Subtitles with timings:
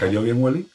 [0.00, 0.66] cayó bien Wally?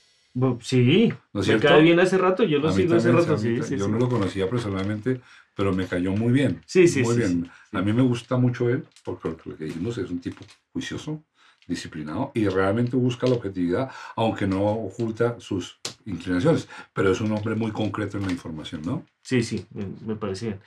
[0.62, 1.68] Sí, ¿No es me cierto?
[1.68, 3.86] cae bien hace rato, yo lo A mí sigo hace también, rato, sí, sí, Yo
[3.86, 3.92] sí.
[3.92, 5.22] no lo conocía personalmente,
[5.56, 6.62] pero me cayó muy bien.
[6.66, 7.52] Sí, sí, muy sí, bien.
[7.72, 11.24] A mí me gusta mucho él, porque lo que dijimos es un tipo juicioso,
[11.68, 16.68] disciplinado y realmente busca la objetividad, aunque no oculta sus inclinaciones.
[16.94, 19.06] Pero es un hombre muy concreto en la información, ¿no?
[19.24, 20.60] Sí, sí, me, me parece bien.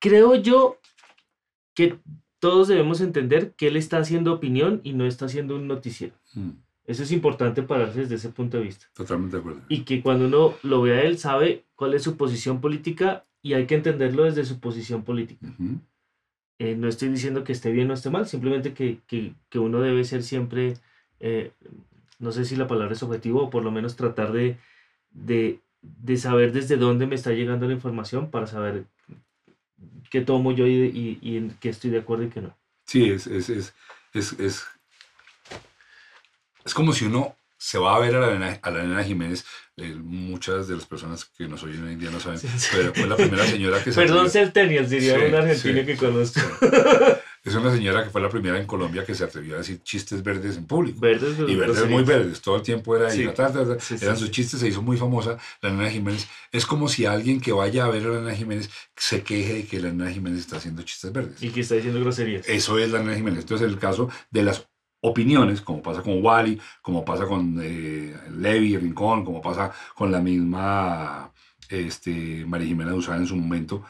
[0.00, 0.78] Creo yo
[1.74, 1.98] que
[2.40, 6.14] todos debemos entender que él está haciendo opinión y no está haciendo un noticiero.
[6.34, 6.50] Mm,
[6.86, 8.86] Eso es importante pararse desde ese punto de vista.
[8.94, 9.60] totalmente de acuerdo.
[9.68, 13.54] Y que cuando uno lo ve a él, sabe cuál es su posición política y
[13.54, 15.46] hay que entenderlo desde su posición política.
[15.58, 15.80] Ujú.
[16.58, 19.80] Eh, no estoy diciendo que esté bien o esté mal, simplemente que, que- que uno
[19.80, 20.74] debe ser siempre,
[21.20, 21.50] eh,
[22.18, 24.56] no sé si la palabra es objetivo, o por lo menos tratar de,
[25.10, 28.84] de, de saber desde dónde me está llegando la información para saber
[30.10, 32.56] qué tomo yo y, y, y en qué estoy de acuerdo y qué no.
[32.86, 33.74] Sí, es, es, es,
[34.14, 34.64] es, es,
[36.66, 39.46] es como si uno se va a ver a la nena, a la nena Jiménez.
[39.78, 42.68] eh, muchas de las personas que nos oyen hoy en día no saben, Sí, sí.
[42.72, 46.40] pero fue la primera señora que se Perdón, Celtenials, diría Sí, un argentino que conozco.
[47.46, 50.20] Es una señora que fue la primera en Colombia que se atrevió a decir chistes
[50.20, 50.98] verdes en público.
[50.98, 53.22] Verdes, y verdes muy verdes, todo el tiempo era Sí.
[53.22, 55.88] y ta, ta, ta, Sí, sí, eran sus chistes, se hizo muy famosa la nena
[55.88, 56.26] Jiménez.
[56.50, 59.64] Es como si alguien que vaya a ver a la nena Jiménez se queje de
[59.66, 61.40] que la nena Jiménez está haciendo chistes verdes.
[61.40, 62.48] Y que está diciendo groserías.
[62.48, 63.42] Eso es la nena Jiménez.
[63.42, 64.66] Entonces, el caso de las
[65.08, 70.20] opiniones, como pasa con Wally, como pasa con eh, Levi, Rincón, como pasa con la
[70.20, 71.30] misma
[71.68, 73.82] este, María Jimena Duzán en su momento,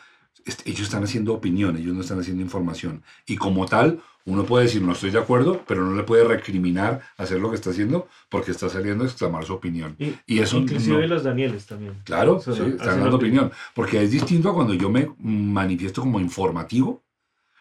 [0.45, 3.03] este, ellos están haciendo opinión, ellos no están haciendo información.
[3.27, 7.00] Y como tal, uno puede decir, no estoy de acuerdo, pero no le puede recriminar
[7.17, 9.97] hacer lo que está haciendo porque está saliendo a exclamar su opinión.
[9.98, 11.95] Y, Y eso inclusive no- los Danieles también.
[12.05, 13.47] Claro, sí, están dando opinión.
[13.47, 13.53] opinión.
[13.75, 17.03] Porque es distinto a cuando yo me manifiesto como informativo.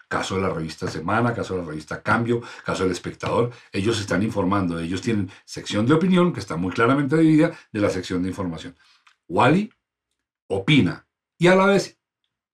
[0.08, 3.52] Caso de la revista Semana, caso de la revista Cambio, caso del Espectador.
[3.72, 4.80] Ellos están informando.
[4.80, 8.76] Ellos tienen sección de opinión que está muy claramente dividida de la sección de información.
[9.28, 9.72] Wally
[10.48, 11.08] opina
[11.38, 11.98] y a la vez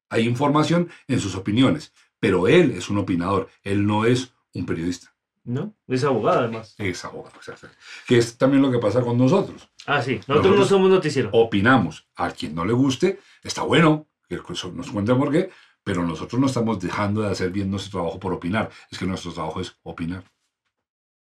[0.10, 1.94] hay información en sus opiniones.
[2.20, 3.50] Pero él es un opinador.
[3.64, 5.14] Él no es un periodista.
[5.44, 5.74] ¿No?
[5.88, 6.76] Es abogado además.
[6.78, 7.68] Es abogado, exacto.
[8.08, 10.18] Que es también lo que pasa con nosotros Ah, sí.
[10.28, 11.30] Nosotros, no Nosotros- somos noticiero.
[11.34, 12.08] opinamos.
[12.16, 15.50] A quien no le guste, está bueno, que nos cuente por qué,
[15.84, 18.70] pero nosotros no estamos dejando de hacer bien nuestro trabajo por opinar.
[18.90, 20.24] Es que nuestro trabajo es opinar.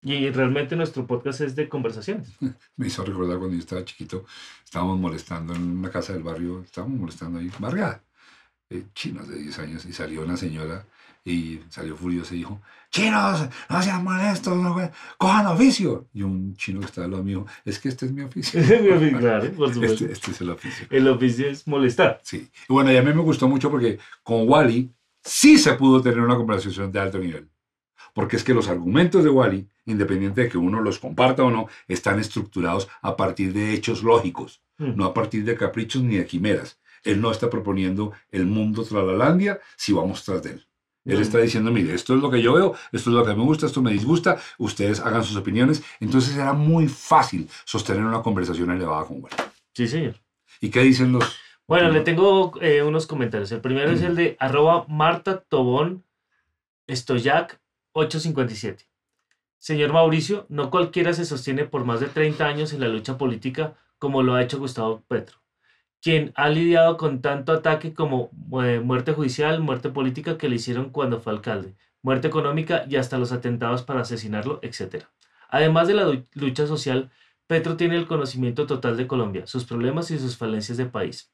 [0.02, 2.30] Y realmente nuestro podcast es de conversaciones.
[2.76, 4.26] Me hizo recordar cuando yo estaba chiquito,
[4.64, 8.04] estábamos molestando en una casa del barrio, estábamos molestando ahí, barriada,
[8.70, 10.86] eh, chinos de 10 años, y salió una señora
[11.26, 12.62] y salió furiosa y dijo,
[12.92, 14.76] chinos, no sean molestos, no,
[15.18, 16.08] cojan oficio.
[16.14, 18.62] Y un chino que estaba al lado mío, es que este es mi oficio.
[19.20, 20.04] claro, por supuesto.
[20.06, 20.88] Este, este es el oficio.
[20.90, 22.20] El oficio es molestar.
[22.24, 22.50] Sí.
[22.70, 24.92] Y bueno, y a mí me gustó mucho porque con Wally
[25.24, 27.50] sí se pudo tener una conversación de alto nivel.
[28.14, 31.68] Porque es que los argumentos de Wally, independiente de que uno los comparta o no,
[31.88, 34.96] están estructurados a partir de hechos lógicos, Mm.
[34.96, 36.80] no a partir de caprichos ni de quimeras.
[37.04, 40.68] Él no está proponiendo el mundo tralalandia si vamos tras de él.
[41.06, 43.44] Él está diciendo, mire, esto es lo que yo veo, esto es lo que me
[43.44, 45.84] gusta, esto me disgusta, ustedes hagan sus opiniones.
[46.00, 49.36] Entonces era muy fácil sostener una conversación elevada con Wally.
[49.74, 50.16] Sí, señor.
[50.62, 51.36] ¿Y qué dicen los...
[51.68, 53.52] Bueno, le tengo eh, unos comentarios.
[53.52, 56.04] El primero es el de arroba Marta Tobón
[56.90, 57.60] Stoyac
[57.94, 58.86] 857.
[59.60, 63.76] Señor Mauricio, no cualquiera se sostiene por más de 30 años en la lucha política
[64.04, 65.38] como lo ha hecho Gustavo Petro,
[66.04, 68.30] quien ha lidiado con tanto ataque como
[68.64, 73.18] eh, muerte judicial, muerte política que le hicieron cuando fue alcalde, muerte económica y hasta
[73.18, 75.06] los atentados para asesinarlo, etc.
[75.50, 77.10] Además de la lucha social,
[77.48, 81.34] Petro tiene el conocimiento total de Colombia, sus problemas y sus falencias de país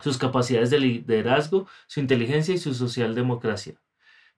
[0.00, 3.80] sus capacidades de liderazgo, su inteligencia y su socialdemocracia.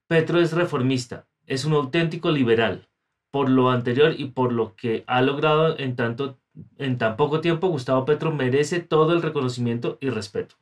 [0.07, 2.89] Petro es reformista, es un auténtico liberal.
[3.31, 6.39] Por lo anterior y por lo que ha logrado en, tanto,
[6.79, 10.57] en tan poco tiempo, Gustavo Petro merece todo el reconocimiento y respeto.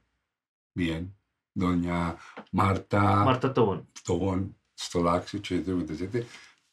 [0.74, 1.12] Bien.
[1.52, 2.16] Doña
[2.52, 3.86] Marta, Marta Tobón.
[4.04, 6.26] Tobón Stolac 857.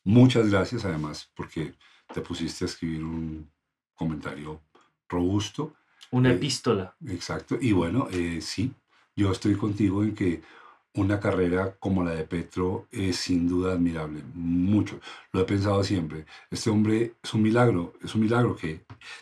[0.03, 1.73] Muchas gracias además porque
[2.13, 3.49] te pusiste a escribir un
[3.95, 4.61] comentario
[5.09, 5.73] robusto.
[6.11, 6.95] Una Eh, epístola.
[7.07, 7.57] Exacto.
[7.59, 8.71] Y bueno, eh, sí,
[9.15, 10.41] yo estoy contigo en que
[10.97, 14.23] una carrera como la de Petro es sin duda admirable.
[14.33, 14.99] Mucho.
[15.31, 16.25] Lo he pensado siempre.
[16.49, 17.93] Este hombre es un milagro.
[18.03, 18.81] Es un milagro que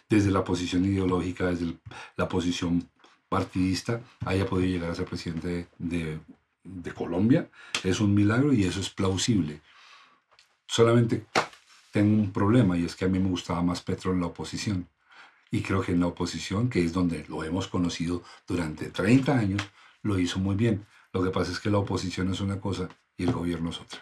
[0.10, 1.78] desde la posición ideológica, desde
[2.16, 2.90] la posición
[3.28, 6.20] partidista, haya podido llegar a ser presidente de,
[6.64, 7.50] de Colombia.
[7.84, 9.60] Es un milagro y eso es plausible.
[10.68, 11.26] Solamente
[11.92, 14.88] tengo un problema y es que a mí me gustaba más Petro en la oposición.
[15.52, 19.62] Y creo que en la oposición, que es donde lo hemos conocido durante 30 años,
[20.04, 20.86] lo hizo muy bien.
[21.16, 24.02] Lo que pasa es que la oposición es una cosa y el gobierno es otra.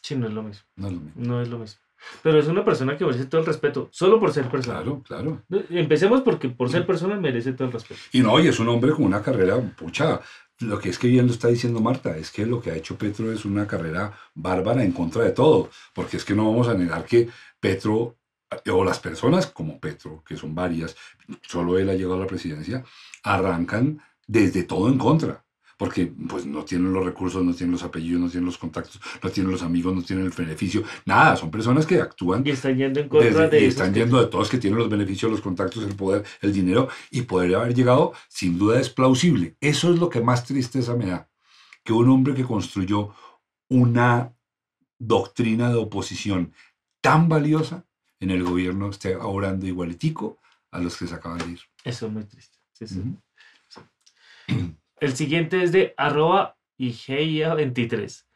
[0.00, 0.64] Sí, no es lo mismo.
[0.76, 1.12] No es lo mismo.
[1.16, 1.80] No es lo mismo.
[2.22, 4.80] Pero es una persona que merece todo el respeto, solo por ser persona.
[4.80, 5.42] Claro, claro.
[5.68, 8.00] Empecemos porque por ser persona merece todo el respeto.
[8.12, 10.18] Y no, y es un hombre con una carrera, pucha,
[10.60, 12.96] lo que es que bien lo está diciendo Marta, es que lo que ha hecho
[12.96, 16.74] Petro es una carrera bárbara en contra de todo, porque es que no vamos a
[16.74, 17.28] negar que
[17.60, 18.16] Petro,
[18.72, 20.96] o las personas como Petro, que son varias,
[21.42, 22.82] solo él ha llegado a la presidencia,
[23.22, 25.44] arrancan desde todo en contra
[25.78, 29.30] porque pues no tienen los recursos, no tienen los apellidos, no tienen los contactos, no
[29.30, 33.00] tienen los amigos, no tienen el beneficio, nada, son personas que actúan y están yendo
[33.00, 35.94] en contra de y están yendo de todos que tienen los beneficios, los contactos, el
[35.94, 39.56] poder, el dinero y poder haber llegado sin duda es plausible.
[39.60, 41.30] Eso es lo que más tristeza me da,
[41.84, 43.14] que un hombre que construyó
[43.68, 44.34] una
[44.98, 46.52] doctrina de oposición
[47.00, 47.86] tan valiosa
[48.18, 50.38] en el gobierno esté orando igualitico
[50.72, 51.60] a los que se acaban de ir.
[51.84, 52.58] Eso es muy triste.
[52.72, 53.00] Sí, sí.
[55.00, 58.26] El siguiente es de arroba IGEIA23.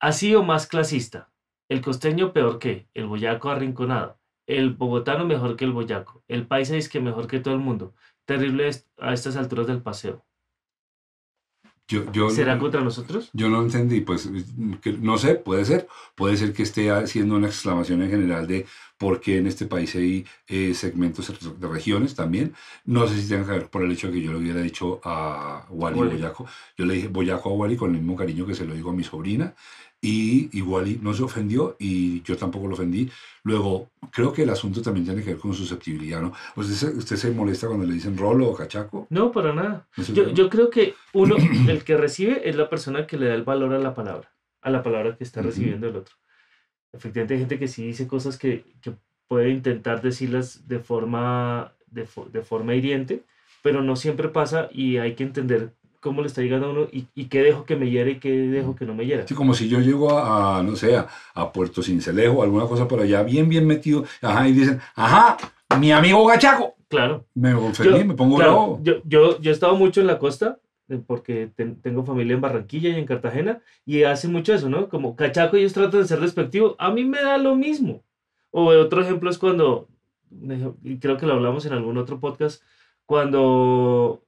[0.00, 1.30] Ha sido más clasista.
[1.68, 4.18] El costeño peor que, el boyaco arrinconado.
[4.46, 6.24] El bogotano mejor que el boyaco.
[6.26, 7.94] El paisa es que mejor que todo el mundo.
[8.24, 10.24] Terrible a estas alturas del paseo.
[12.30, 13.30] ¿Será contra nosotros?
[13.32, 14.30] Yo no entendí, pues
[15.00, 15.88] no sé, puede ser.
[16.14, 18.66] Puede ser que esté haciendo una exclamación en general de
[18.96, 22.54] por qué en este país hay eh, segmentos de regiones también.
[22.84, 25.00] No sé si tenga que ver por el hecho de que yo le hubiera dicho
[25.04, 26.46] a Wally, Boyaco.
[26.76, 28.94] Yo le dije Boyaco a Wally con el mismo cariño que se lo digo a
[28.94, 29.54] mi sobrina
[30.00, 33.10] y, igual no se ofendió y yo tampoco lo ofendí.
[33.42, 36.32] Luego, creo que el asunto también tiene que ver con susceptibilidad, ¿no?
[36.56, 39.06] ¿Usted, usted se molesta cuando le dicen rolo o cachaco?
[39.10, 39.86] No, para nada.
[40.12, 41.36] Yo, yo, creo que uno,
[41.68, 44.32] el que recibe es la persona que le da el valor a la palabra,
[44.62, 46.16] a la palabra que está recibiendo el otro.
[46.92, 48.94] Efectivamente hay gente que sí dice cosas que, que
[49.28, 53.22] puede intentar decirlas de forma, de, de forma hiriente,
[53.62, 57.06] pero no siempre pasa y hay que entender cómo le está llegando a uno y,
[57.14, 59.26] y, qué dejo que me hiere y qué dejo que no me hiera.
[59.26, 63.22] Sí, como si yo llego a, no sé, a, Puerto Cincelejo, alguna cosa por allá,
[63.22, 65.36] bien, bien metido, ajá, y dicen, ajá,
[65.78, 66.74] mi amigo Gachaco.
[66.88, 67.24] Claro.
[67.34, 68.80] Me ofendí, me pongo bravo.
[68.82, 70.58] Yo, yo, yo he estado mucho en la costa,
[70.88, 71.50] eh, porque
[71.82, 74.88] tengo familia en Barranquilla y en Cartagena, y hace mucho eso, ¿no?
[74.88, 78.02] Como Cachaco, ellos tratan de ser respectivos, a mí me da lo mismo.
[78.50, 79.88] O otro ejemplo es cuando,
[80.82, 82.62] y creo que lo hablamos en algún otro podcast,
[83.06, 84.24] cuando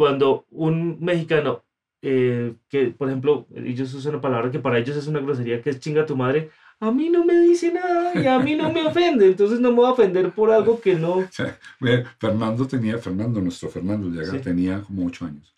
[0.00, 1.62] cuando un mexicano,
[2.00, 5.68] eh, que por ejemplo, ellos usan una palabra que para ellos es una grosería, que
[5.68, 6.50] es chinga tu madre,
[6.80, 9.76] a mí no me dice nada y a mí no me ofende, entonces no me
[9.76, 11.28] voy a ofender por algo que no...
[12.18, 15.54] Fernando tenía, Fernando, nuestro Fernando ya tenía como ocho años.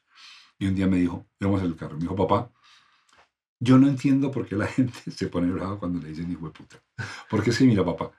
[0.59, 2.51] Y un día me dijo, íbamos el carro, me dijo, papá,
[3.61, 6.51] yo no entiendo por qué la gente se pone brava cuando le dicen hijo de
[6.51, 6.83] puta.
[7.31, 8.11] Porque que, mira, papá,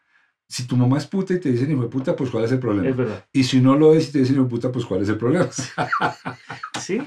[0.53, 2.59] si tu mamá es puta y te dicen hijo de puta, pues ¿cuál es el
[2.59, 2.87] problema?
[2.87, 3.25] Es verdad.
[3.33, 5.17] Y si no lo es y te dicen hijo de puta, pues ¿cuál es el
[5.17, 5.49] problema?
[6.79, 7.01] Sí,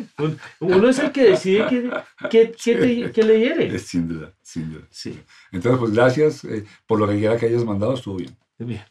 [0.60, 1.90] uno es el que decide que,
[2.31, 3.78] que, que, le hiere.
[3.78, 4.87] Sin duda, sin duda.
[4.90, 5.20] Sí.
[5.52, 8.34] Entonces, pues gracias eh, por lo que quiera que hayas mandado, estuvo bien.
[8.58, 8.82] Bien.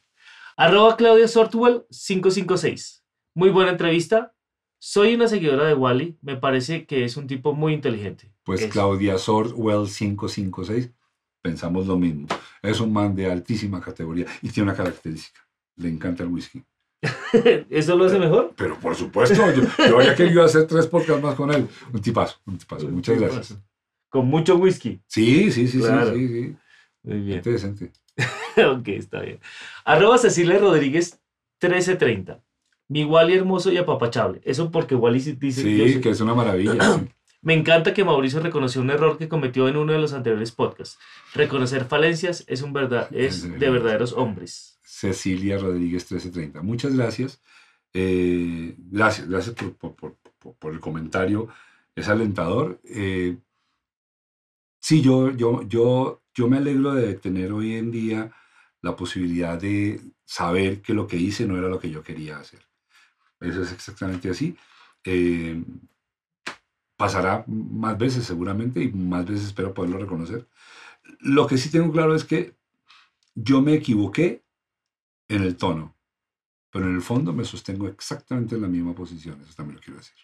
[0.56, 3.04] Arroba Claudia Sortwell 556.
[3.34, 4.36] Muy buena entrevista.
[4.78, 6.20] Soy una seguidora de Wally.
[6.22, 8.32] Me parece que es un tipo muy inteligente.
[8.44, 10.92] Pues Claudia Sortwell 556
[11.46, 12.26] pensamos lo mismo.
[12.64, 15.42] Es un man de altísima categoría y tiene una característica.
[15.76, 16.64] Le encanta el whisky.
[17.70, 18.54] ¿Eso lo hace mejor?
[18.58, 21.68] Pero por supuesto, yo, yo había querido hacer tres podcasts más con él.
[21.94, 22.90] Un tipazo, un tipazo.
[22.90, 23.60] Muchas gracias.
[24.10, 25.00] Con mucho whisky.
[25.06, 26.56] Sí, sí, sí, sí, sí,
[27.04, 27.38] Muy bien.
[27.38, 27.92] Interesante.
[28.58, 29.40] ok, está bien.
[29.84, 31.22] Arroba Cecilia Rodríguez
[31.62, 32.42] 1330.
[32.88, 34.42] Mi Wally hermoso y apapachable.
[34.44, 37.06] Eso porque Wally dice Sí, que es una maravilla.
[37.46, 40.98] Me encanta que Mauricio reconoció un error que cometió en uno de los anteriores podcasts.
[41.36, 44.80] Reconocer falencias es, un verdad, es de verdaderos hombres.
[44.82, 46.64] Cecilia Rodríguez 1330.
[46.64, 47.40] Muchas gracias.
[47.94, 51.48] Eh, gracias, gracias por, el comentario.
[51.96, 52.82] Es alentador.
[52.84, 53.38] Eh,
[54.80, 58.32] sí, yo, yo, yo, yo me alegro de tener hoy en día
[58.82, 62.62] la posibilidad de saber que lo que hice no era lo que yo quería hacer.
[63.40, 64.58] Eso es exactamente así.
[65.04, 65.64] Eh,
[66.98, 70.48] pasará más veces seguramente y más veces espero poderlo reconocer.
[71.20, 72.56] Lo que sí tengo claro es que
[73.36, 74.44] yo me equivoqué
[75.28, 75.96] en el tono,
[76.70, 80.00] pero en el fondo me sostengo exactamente en la misma posición, eso también lo quiero
[80.00, 80.16] decir.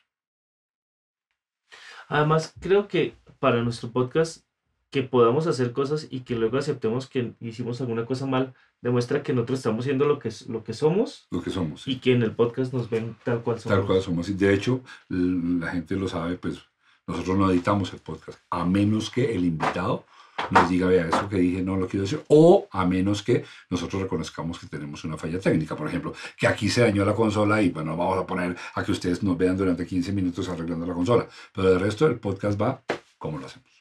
[2.08, 4.46] Además, creo que para nuestro podcast
[4.91, 9.33] que podamos hacer cosas y que luego aceptemos que hicimos alguna cosa mal, demuestra que
[9.33, 11.27] nosotros estamos siendo lo que, lo que somos.
[11.31, 11.88] Lo que somos.
[11.88, 13.77] Y que en el podcast nos ven tal cual somos.
[13.77, 14.29] Tal cual somos.
[14.29, 16.60] Y de hecho, la gente lo sabe, pues
[17.07, 20.05] nosotros no editamos el podcast, a menos que el invitado
[20.50, 24.01] nos diga, vea, eso que dije no lo quiero decir, o a menos que nosotros
[24.01, 27.69] reconozcamos que tenemos una falla técnica, por ejemplo, que aquí se dañó la consola y
[27.69, 31.27] bueno, vamos a poner a que ustedes nos vean durante 15 minutos arreglando la consola,
[31.53, 32.81] pero de resto el podcast va
[33.17, 33.80] como lo hacemos.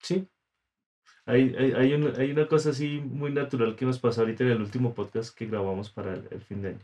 [0.00, 0.26] Sí.
[1.26, 4.50] Hay, hay, hay, una, hay una cosa así muy natural que nos pasó ahorita en
[4.50, 6.78] el último podcast que grabamos para el, el fin de año.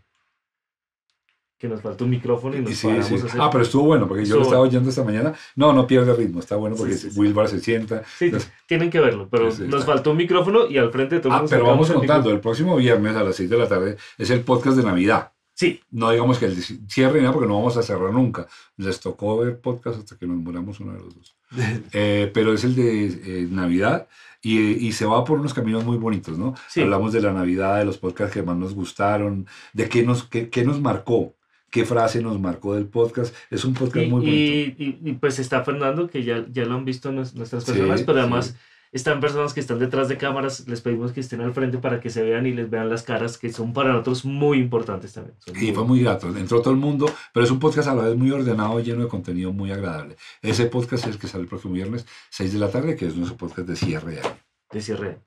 [1.58, 3.14] Que nos faltó un micrófono y nos Sí, paramos sí.
[3.14, 3.40] a hacer...
[3.40, 5.34] Ah, pero estuvo bueno, porque yo lo estaba oyendo esta mañana.
[5.56, 7.08] No, no pierde ritmo, está bueno porque Sí.
[7.18, 8.04] Wilbar se sienta.
[8.18, 8.30] Sí,
[8.68, 9.80] tienen que verlo, pero nos está.
[9.80, 13.16] faltó un micrófono y al frente de todo Ah, pero vamos contando, el próximo viernes
[13.16, 15.32] a las 6 de la tarde es el podcast de Navidad.
[15.56, 18.46] Sí, No digamos que el cierre ni nada porque no vamos a cerrar nunca.
[18.76, 21.34] Les tocó ver podcast hasta que nos muramos uno de los dos.
[21.92, 24.06] Eh, pero es el de eh, Navidad
[24.42, 26.54] y, y se va por unos caminos muy bonitos, ¿no?
[26.68, 26.82] Sí.
[26.82, 30.50] Hablamos de la Navidad, de los podcasts que más nos gustaron, de qué nos, qué,
[30.50, 31.34] qué nos marcó,
[31.70, 33.34] qué frase nos marcó del podcast.
[33.50, 34.82] Es un podcast y, muy bonito.
[34.82, 38.02] y, y- pues está Fernando, que ya, ya lo han visto nues- nuestras Sí, personas,
[38.02, 38.52] pero sí.
[38.92, 42.10] Están personas que están detrás de cámaras, les pedimos que estén al frente para que
[42.10, 45.36] se vean y les vean las caras, que son para nosotros muy importantes también.
[45.38, 48.04] Son Y fue muy grato, entró todo el mundo, pero es un podcast a la
[48.04, 50.16] vez muy ordenado, lleno de contenido muy agradable.
[50.42, 53.16] Ese podcast es el que sale el próximo viernes, 6 de la tarde, que es
[53.16, 54.38] nuestro podcast de cierre de año,
[54.70, 55.18] de cierre.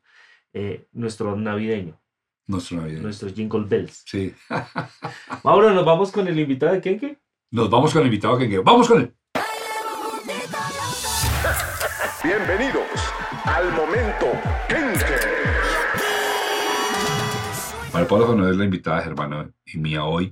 [0.51, 1.99] Eh, nuestro navideño,
[2.47, 3.01] nuestro Navidad.
[3.01, 4.03] nuestro Jingle Bells.
[4.05, 4.33] Sí.
[5.43, 7.19] Ahora nos vamos con el invitado de Kenke.
[7.51, 9.13] Nos vamos con el invitado que vamos con él.
[12.23, 13.18] Bienvenidos
[13.55, 14.27] al momento
[14.67, 15.15] Kenke.
[17.91, 20.31] Para Pablo Jono es la invitada Germana y mía hoy,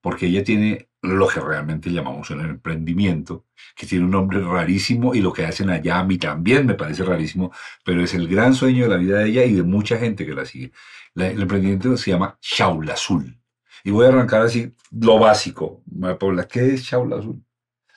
[0.00, 5.20] porque ella tiene lo que realmente llamamos un emprendimiento, que tiene un nombre rarísimo y
[5.20, 7.52] lo que hacen allá a mí también me parece rarísimo,
[7.84, 10.34] pero es el gran sueño de la vida de ella y de mucha gente que
[10.34, 10.72] la sigue.
[11.14, 13.36] La- el emprendimiento se llama Shaula Azul.
[13.82, 15.82] Y voy a arrancar así lo básico.
[15.90, 17.42] María Paula, ¿qué es Shaula Azul?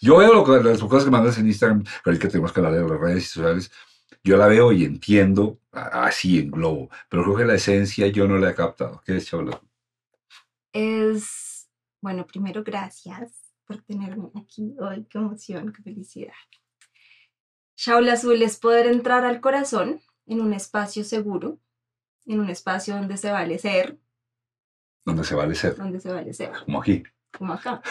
[0.01, 2.59] Yo veo lo que, las cosas que mandas en Instagram, pero es que tenemos que
[2.61, 3.69] hablar de las redes sociales.
[4.23, 8.37] Yo la veo y entiendo así en globo, pero creo que la esencia yo no
[8.37, 9.01] la he captado.
[9.05, 9.69] ¿Qué es Shaula Azul?
[10.73, 11.69] Es,
[12.01, 13.31] bueno, primero gracias
[13.65, 16.33] por tenerme aquí hoy, qué emoción, qué felicidad.
[17.77, 21.59] Shaula Azul es poder entrar al corazón en un espacio seguro,
[22.25, 23.99] en un espacio donde se vale ser,
[25.05, 27.03] Donde se vale ser, donde se vale ser, como aquí.
[27.37, 27.81] como acá.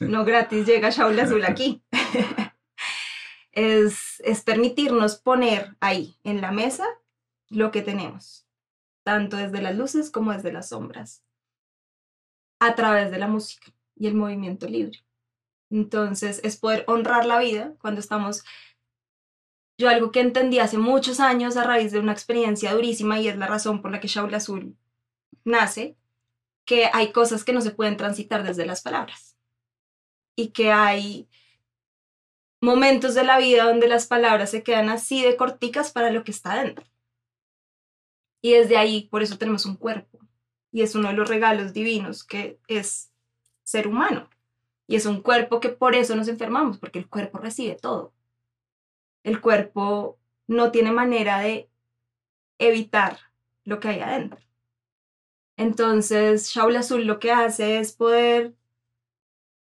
[0.00, 1.82] No gratis llega Shaula Azul aquí.
[3.52, 6.86] es, es permitirnos poner ahí, en la mesa,
[7.48, 8.46] lo que tenemos,
[9.02, 11.22] tanto desde las luces como desde las sombras,
[12.60, 15.04] a través de la música y el movimiento libre.
[15.70, 18.44] Entonces, es poder honrar la vida cuando estamos...
[19.78, 23.36] Yo algo que entendí hace muchos años a raíz de una experiencia durísima y es
[23.36, 24.76] la razón por la que Shaula Azul
[25.44, 25.96] nace,
[26.66, 29.36] que hay cosas que no se pueden transitar desde las palabras
[30.36, 31.28] y que hay
[32.60, 36.30] momentos de la vida donde las palabras se quedan así de corticas para lo que
[36.30, 36.84] está dentro.
[38.42, 40.18] Y desde ahí, por eso tenemos un cuerpo.
[40.72, 43.12] Y es uno de los regalos divinos que es
[43.62, 44.28] ser humano.
[44.86, 48.12] Y es un cuerpo que por eso nos enfermamos, porque el cuerpo recibe todo.
[49.22, 51.70] El cuerpo no tiene manera de
[52.58, 53.18] evitar
[53.64, 54.40] lo que hay adentro.
[55.56, 58.54] Entonces, Shaula Azul lo que hace es poder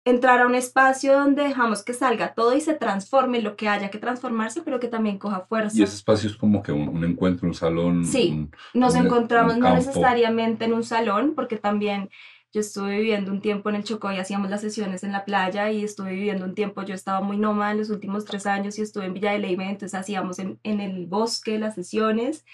[0.05, 3.89] entrar a un espacio donde dejamos que salga todo y se transforme lo que haya
[3.91, 5.79] que transformarse, pero que también coja fuerza.
[5.79, 8.05] Y ese espacio es como que un, un encuentro, un salón.
[8.05, 8.31] Sí.
[8.33, 12.11] un- Nos un- encontramos no necesariamente en un salón, porque también
[12.53, 15.71] yo estuve viviendo un tiempo en el Chocó y hacíamos las sesiones en la playa
[15.71, 18.83] y estuve viviendo un tiempo, yo estaba muy nómada en los últimos tres años y
[18.83, 22.45] estuve en Villa de Leyva, entonces hacíamos en, en el bosque las sesiones.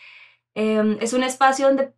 [0.54, 1.94] Em, es un espacio donde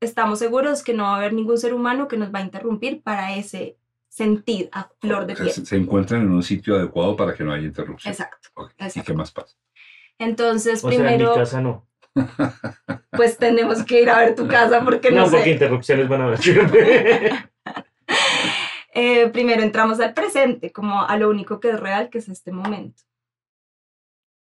[0.00, 3.02] estamos seguros que no va a haber ningún ser humano que nos va a interrumpir
[3.02, 3.76] para ese
[4.12, 5.54] sentir a flor de O sea, piel.
[5.54, 8.12] se, se encuentran en un sitio adecuado para que no haya interrupción.
[8.12, 8.48] Exacto.
[8.54, 8.72] Ok.
[8.78, 9.06] ¿Y exacto.
[9.06, 9.56] qué más pasa?
[10.18, 11.88] Entonces, O sea, en mi primero, casa no.
[13.12, 15.36] pues tenemos que ir a ver tu casa porque no, No, sé.
[15.36, 17.30] porque interrupciones van a haber siempre.
[18.94, 22.52] Eh, primero entramos al presente, como a lo único que es real, que es este
[22.52, 23.02] momento,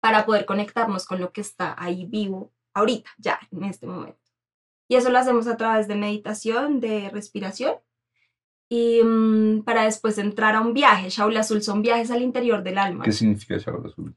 [0.00, 4.18] para poder conectarnos con lo que está ahí vivo ahorita, ya, en este momento.
[4.88, 7.75] Y eso lo hacemos a través de meditación, de respiración,
[8.68, 11.08] y mm, para después entrar a un viaje.
[11.08, 13.04] Shaula Azul son viajes al interior del alma.
[13.04, 14.14] ¿Qué significa Shaula Azul?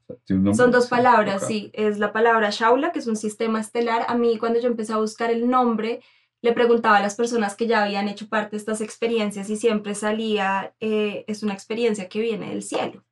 [0.54, 1.70] Son dos palabras, sí.
[1.72, 4.04] Es la palabra Shaula, que es un sistema estelar.
[4.08, 6.00] A mí, cuando yo empecé a buscar el nombre,
[6.42, 9.94] le preguntaba a las personas que ya habían hecho parte de estas experiencias y siempre
[9.94, 13.04] salía, eh, es una experiencia que viene del cielo.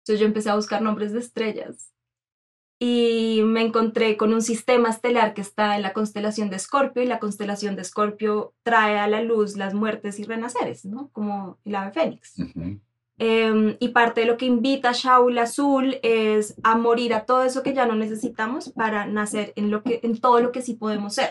[0.00, 1.93] Entonces yo empecé a buscar nombres de estrellas
[2.86, 7.06] y me encontré con un sistema estelar que está en la constelación de Escorpio y
[7.06, 11.08] la constelación de Escorpio trae a la luz las muertes y renaceres, ¿no?
[11.12, 12.34] Como el ave fénix.
[13.16, 17.62] Em, y parte de lo que invita Shaula Azul es a morir a todo eso
[17.62, 21.14] que ya no necesitamos para nacer en, lo que, en todo lo que sí podemos
[21.14, 21.30] ser.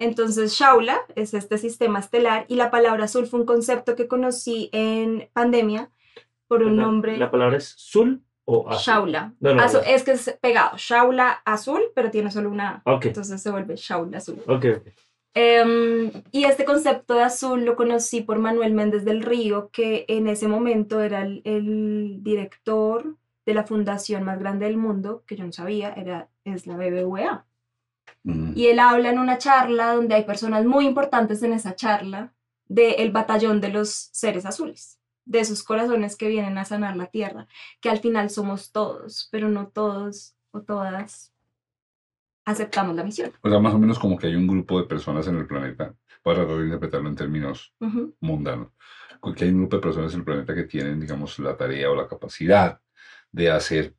[0.00, 4.68] Entonces, Shaula es este sistema estelar y la palabra azul fue un concepto que conocí
[4.72, 5.90] en pandemia
[6.48, 8.22] por un La- nombre La palabra es Sul.
[8.44, 8.82] O azul?
[8.94, 9.34] Shaula.
[9.40, 9.86] No, no, Azu- no.
[9.86, 10.76] es que es pegado.
[10.76, 12.94] Shaula azul, pero tiene solo una A.
[12.94, 14.40] Ok, Entonces se vuelve Shaula azul.
[14.46, 14.88] ok, ok.
[15.34, 20.26] Em, y este concepto de azul lo conocí por Manuel Méndez del Río, que en
[20.26, 25.44] ese momento era el, el director de la fundación más grande del mundo, que yo
[25.46, 27.46] no sabía, era, es la BBVA.
[28.24, 28.52] Mm.
[28.54, 32.34] Y él habla en una charla donde hay personas muy importantes en esa charla
[32.68, 37.46] del batallón de los seres azules, de esos corazones que vienen a sanar la tierra,
[37.80, 41.32] que al final somos todos, pero no todos o todas
[42.44, 43.32] aceptamos la misión.
[43.42, 45.94] O sea, más o menos como que hay un grupo de personas en el planeta,
[46.22, 48.14] para tratar de interpretarlo en términos Ujú.
[48.20, 48.68] mundanos,
[49.36, 51.94] que hay un grupo de personas en el planeta que tienen, digamos, la tarea o
[51.94, 52.80] la capacidad
[53.30, 53.94] de hacer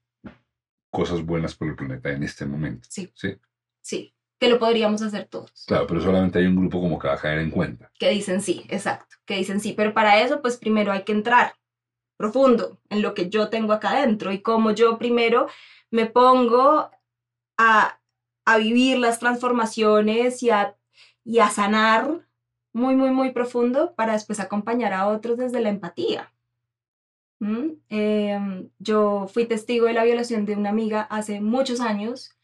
[0.90, 2.88] cosas buenas por el planeta en este momento.
[2.90, 3.12] Sí.
[3.16, 3.38] Sí,
[3.82, 5.64] Sí, que lo podríamos hacer todos.
[5.66, 7.90] claro, pero solamente hay un grupo como que va a caer en cuenta.
[7.98, 11.54] Que dicen sí, exacto, que dicen sí, pero para eso pues primero hay que entrar
[12.18, 15.48] profundo en lo que yo tengo acá adentro y cómo yo primero
[15.92, 16.92] me pongo
[17.58, 18.00] a,
[18.44, 20.76] a vivir las transformaciones y a,
[21.24, 22.28] y a sanar
[22.74, 26.34] muy, muy, muy profundo para después acompañar a otros desde la empatía.
[27.40, 27.70] ¿Mm?
[27.88, 32.36] Em, yo fui testigo de la violación de una amiga hace muchos años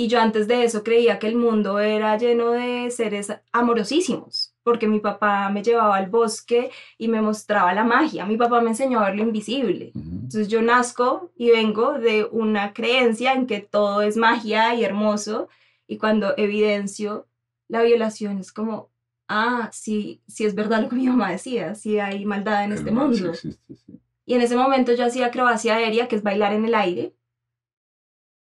[0.00, 4.86] y yo antes de eso creía que el mundo era lleno de seres amorosísimos, porque
[4.86, 8.24] mi papá me llevaba al bosque y me mostraba la magia.
[8.24, 9.90] Mi papá me enseñó a ver lo invisible.
[9.96, 15.48] Entonces yo nazco y vengo de una creencia en que todo es magia y hermoso
[15.88, 17.26] y cuando evidencio
[17.66, 18.92] la violación es como,
[19.26, 22.78] ah, sí, sí es verdad lo que mi mamá decía, sí hay maldad en El
[22.78, 23.30] este mundo.
[23.30, 24.00] existe, sí.
[24.26, 27.14] Y en ese momento yo hacía acrobacia aérea, que es bailar en el aire.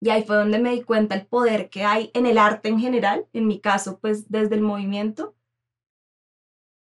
[0.02, 2.80] Y ahí fue donde me di cuenta el poder que hay en el arte en
[2.80, 5.37] general, en mi caso, pues desde el movimiento,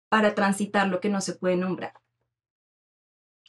[0.09, 1.95] para transitar lo que no se puede nombrar.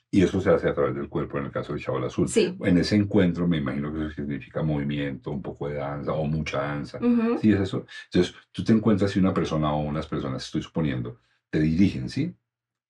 [0.10, 2.28] Y eso se hace a través del cuerpo en el caso del Chaval Azul.
[2.28, 2.58] Sí.
[2.62, 6.62] En ese encuentro me imagino que eso significa movimiento, un poco de danza o mucha
[6.62, 6.98] danza.
[6.98, 7.38] Ujú.
[7.38, 7.86] Sí, es eso.
[8.06, 11.20] Entonces, tú te encuentras si una persona o unas personas, estoy suponiendo,
[11.52, 12.36] te dirigen, ¿sí?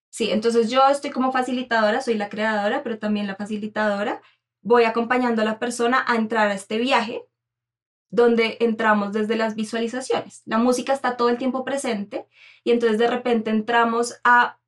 [0.10, 4.22] Sí, entonces yo estoy como facilitadora, soy la creadora, pero también la facilitadora.
[4.72, 7.26] Voy acompañando a la persona a entrar a este viaje
[8.12, 10.44] donde entramos desde las visualizaciones.
[10.46, 12.28] La música está todo el tiempo presente
[12.64, 14.60] y entonces de repente entramos a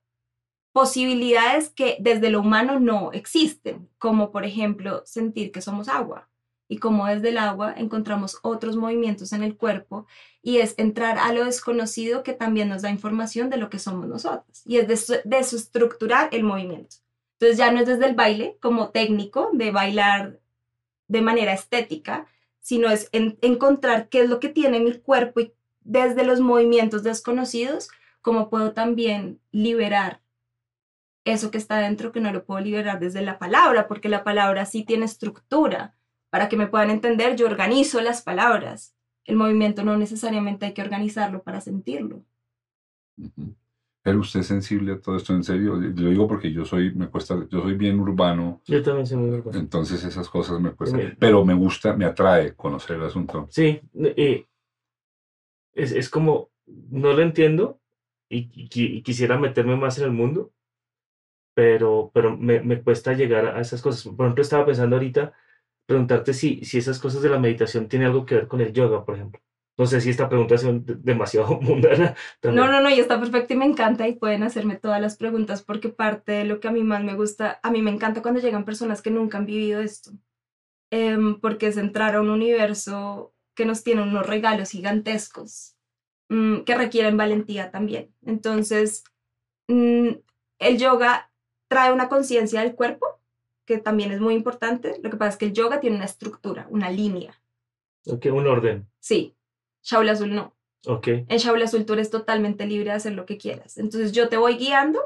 [0.74, 6.30] posibilidades que desde lo humano no existen, como por ejemplo sentir que somos agua
[6.68, 10.08] y como desde el agua encontramos otros movimientos en el cuerpo
[10.42, 14.08] y es entrar a lo desconocido que también nos da información de lo que somos
[14.08, 16.96] nosotros y es des- desestructurar el movimiento.
[17.42, 20.40] Entonces ya no es desde el baile como técnico de bailar
[21.08, 22.28] de manera estética,
[22.62, 27.04] sino es en- encontrar qué es lo que tiene mi cuerpo y desde los movimientos
[27.04, 27.90] desconocidos,
[28.22, 30.22] cómo puedo también liberar
[31.26, 34.66] eso que está dentro que no lo puedo liberar desde la palabra, porque la palabra
[34.66, 35.96] sí tiene estructura.
[36.30, 38.96] Para que me puedan entender, yo organizo las palabras.
[39.26, 42.24] El movimiento no necesariamente hay que organizarlo para sentirlo.
[43.18, 43.56] Ujú.
[44.04, 45.76] Pero usted es sensible a todo esto en serio.
[45.76, 49.30] Lo digo porque yo soy, me cuesta, yo soy bien urbano, Yo también soy muy
[49.30, 49.60] nervioso.
[49.60, 51.16] entonces esas cosas me cuestan.
[51.20, 53.48] Pero me gusta, me atrae conocer el asunto.
[53.52, 54.46] Sí, eh,
[55.74, 57.80] es, es como, no lo entiendo
[58.30, 60.52] y, y qui- y quisiera meterme más en el mundo,
[61.54, 64.14] pero, pero me, me cuesta llegar a esas cosas.
[64.14, 65.34] Por ejemplo, estaba pensando ahorita
[65.86, 69.06] preguntarte si, si esas cosas de la meditación tienen algo que ver con el yoga,
[69.06, 69.42] por ejemplo.
[69.82, 70.64] No sé si esta pregunta es
[71.04, 72.14] demasiado mundana.
[72.40, 72.64] también.
[72.64, 75.64] No, no, no, y está perfecto y me encanta y pueden hacerme todas las preguntas
[75.64, 78.40] porque parte de lo que a mí más me gusta, a mí me encanta cuando
[78.40, 80.12] llegan personas que nunca han vivido esto,
[80.92, 85.76] Em, porque es entrar a un universo que nos tiene unos regalos gigantescos
[86.30, 88.14] mm, que requieren valentía también.
[88.24, 89.04] Entonces,
[89.68, 90.10] mm,
[90.60, 91.32] el yoga
[91.70, 93.20] trae una conciencia del cuerpo
[93.66, 95.00] que también es muy importante.
[95.02, 97.42] Lo que pasa es que el yoga tiene una estructura, una línea.
[98.06, 98.88] Ok, un orden.
[99.00, 99.36] Sí,
[99.84, 100.56] Shaula Azul no.
[100.88, 103.78] Ok, En Shaula Azul tú eres totalmente libre de hacer lo que quieras.
[103.78, 105.00] Entonces yo te voy guiando,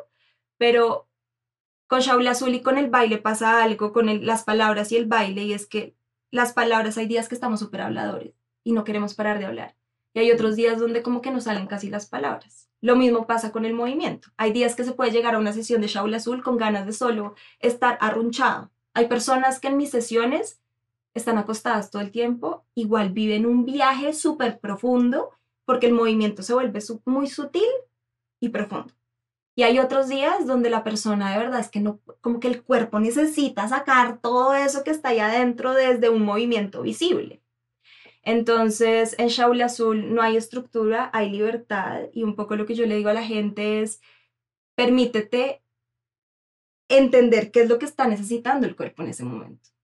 [0.57, 1.09] pero
[1.87, 5.05] con Shaula Azul y con el baile pasa algo, con el- las palabras y el
[5.05, 5.95] baile, y es que
[6.31, 8.33] las palabras hay días que estamos súper habladores
[8.63, 9.75] y no queremos parar de hablar.
[10.13, 12.69] Y hay otros días donde como que nos salen casi las palabras.
[12.81, 14.29] Lo mismo pasa con el movimiento.
[14.37, 16.93] Hay días que se puede llegar a una sesión de Shaula Azul con ganas de
[16.93, 18.71] solo estar arrunchado.
[18.93, 20.61] Hay personas que en mis sesiones
[21.15, 25.31] están acostadas todo el tiempo, igual viven un viaje súper profundo
[25.65, 27.63] porque el movimiento se vuelve muy sutil
[28.39, 28.93] y profundo.
[29.55, 32.61] Y hay otros días donde la persona de verdad es que no, como que el
[32.61, 37.41] cuerpo necesita sacar todo eso que está ahí adentro desde un movimiento visible.
[38.21, 42.85] Entonces, en Shaula Azul no hay estructura, hay libertad y un poco lo que yo
[42.85, 44.01] le digo a la gente es,
[44.75, 45.61] permítete
[46.89, 49.74] entender qué es lo que está necesitando el cuerpo en ese momento.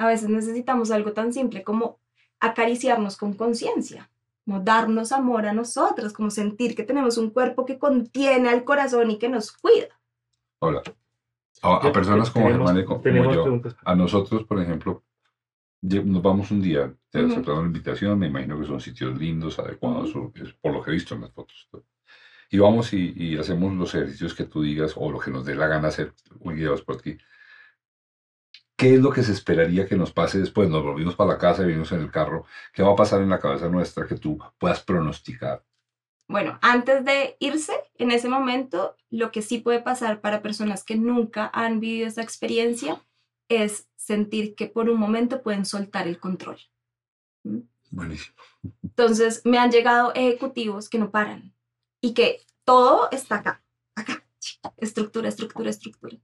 [0.00, 1.98] A veces necesitamos algo tan simple como
[2.40, 4.10] acariciarnos con conciencia,
[4.46, 9.10] como darnos amor a nosotros, como sentir que tenemos un cuerpo que contiene al corazón
[9.10, 9.88] y que nos cuida.
[10.60, 10.80] Hola.
[11.60, 13.76] A, a personas como tenemos- Germán y como tenemos yo, preguntas.
[13.84, 15.04] a nosotros, por ejemplo,
[15.82, 17.32] nos vamos un día, te Ujú.
[17.32, 20.92] aceptaron la invitación, me imagino que son sitios lindos, adecuados, o- es por lo que
[20.92, 21.68] he visto en las fotos.
[22.50, 25.54] Y vamos y, y hacemos los ejercicios que tú digas o lo que nos dé
[25.54, 27.18] la gana hacer, guiados por ti.
[28.80, 30.70] ¿Qué es lo que se esperaría que nos pase después?
[30.70, 32.46] Nos volvimos para la casa y venimos en el carro.
[32.72, 35.62] ¿Qué va a pasar en la cabeza nuestra que tú puedas pronosticar?
[36.26, 40.96] Bueno, antes de irse, en ese momento, lo que sí puede pasar para personas que
[40.96, 43.04] nunca han vivido esa experiencia
[43.50, 46.56] es sentir que por un momento pueden soltar el control.
[47.90, 48.34] Buenísimo.
[48.82, 51.52] Entonces, me han llegado ejecutivos que no paran
[52.00, 53.62] y que todo está acá,
[53.94, 54.24] acá,
[54.78, 56.16] estructura, estructura, estructura.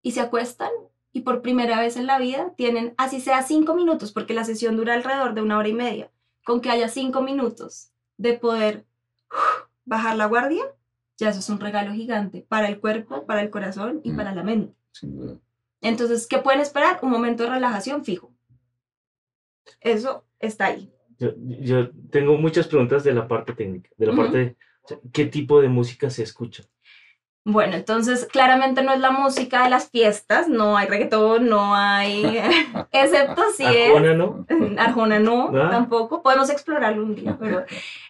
[0.00, 0.70] Y se acuestan
[1.18, 4.76] y por primera vez en la vida tienen, así sea cinco minutos, porque la sesión
[4.76, 6.10] dura alrededor de una hora y media,
[6.44, 8.84] con que haya cinco minutos de poder
[9.84, 10.62] bajar la guardia,
[11.16, 14.16] ya eso es un regalo gigante para el cuerpo, para el corazón y Mm.
[14.16, 14.74] para la mente.
[14.92, 15.36] Sin duda.
[15.80, 17.00] Entonces, ¿qué pueden esperar?
[17.02, 18.32] Un momento de relajación fijo.
[19.80, 20.92] Eso está ahí.
[21.18, 24.56] Yo, yo tengo muchas preguntas de la parte técnica, de la parte de
[25.12, 26.62] qué tipo de música se escucha.
[27.50, 32.22] Bueno, entonces claramente no es la música de las fiestas, no hay reggaetón, no hay,
[32.92, 33.88] excepto si es...
[33.88, 34.44] Arjona, ¿no?
[34.78, 35.70] Arjona no, Ah.
[35.70, 36.22] tampoco.
[36.22, 37.64] Podemos explorarlo un día, pero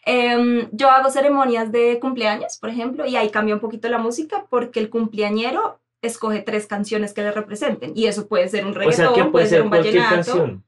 [0.04, 4.44] em, yo hago ceremonias de cumpleaños, por ejemplo, y ahí cambia un poquito la música
[4.50, 8.74] porque el cumpleañero escoge tres canciones que le representen y eso puede ser un O
[8.74, 10.16] sea reggaetón, puede, puede ser ser un cualquier vallenato.
[10.32, 10.64] canción.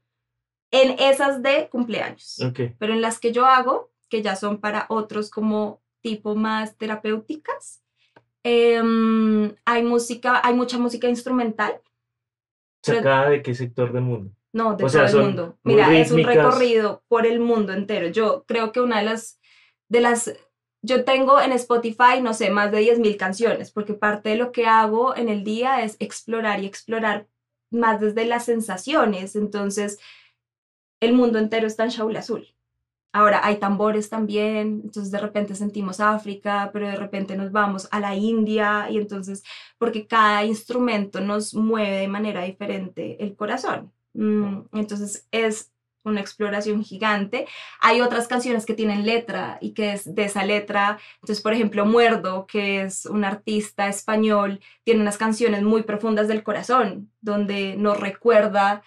[0.71, 2.59] En esas de cumpleaños, Ok.
[2.79, 7.80] pero en las que yo hago, que ya son para otros como tipo más terapéuticas,
[8.43, 11.81] em, hay música, hay mucha música instrumental.
[12.83, 14.31] ¿Sacada de qué sector del mundo?
[14.53, 15.57] No, de O sea, todo el mundo.
[15.63, 16.45] Mira, es un rítmicas.
[16.45, 18.07] recorrido por el mundo entero.
[18.07, 19.39] Yo creo que una de las,
[19.87, 20.33] de las,
[20.81, 24.65] yo tengo en Spotify, no sé, más de 10.000 canciones, porque parte de lo que
[24.65, 27.27] hago en el día es explorar y explorar
[27.71, 29.35] más desde las sensaciones.
[29.35, 29.99] Entonces,
[31.01, 32.53] el mundo entero está en Shaul Azul.
[33.13, 37.99] Ahora hay tambores también, entonces de repente sentimos África, pero de repente nos vamos a
[37.99, 39.43] la India y entonces,
[39.77, 43.91] porque cada instrumento nos mueve de manera diferente el corazón.
[44.13, 45.71] Mm, entonces es
[46.03, 47.47] una exploración gigante.
[47.79, 51.85] Hay otras canciones que tienen letra y que es de esa letra, entonces por ejemplo
[51.85, 57.99] Muerdo, que es un artista español, tiene unas canciones muy profundas del corazón, donde nos
[57.99, 58.83] recuerda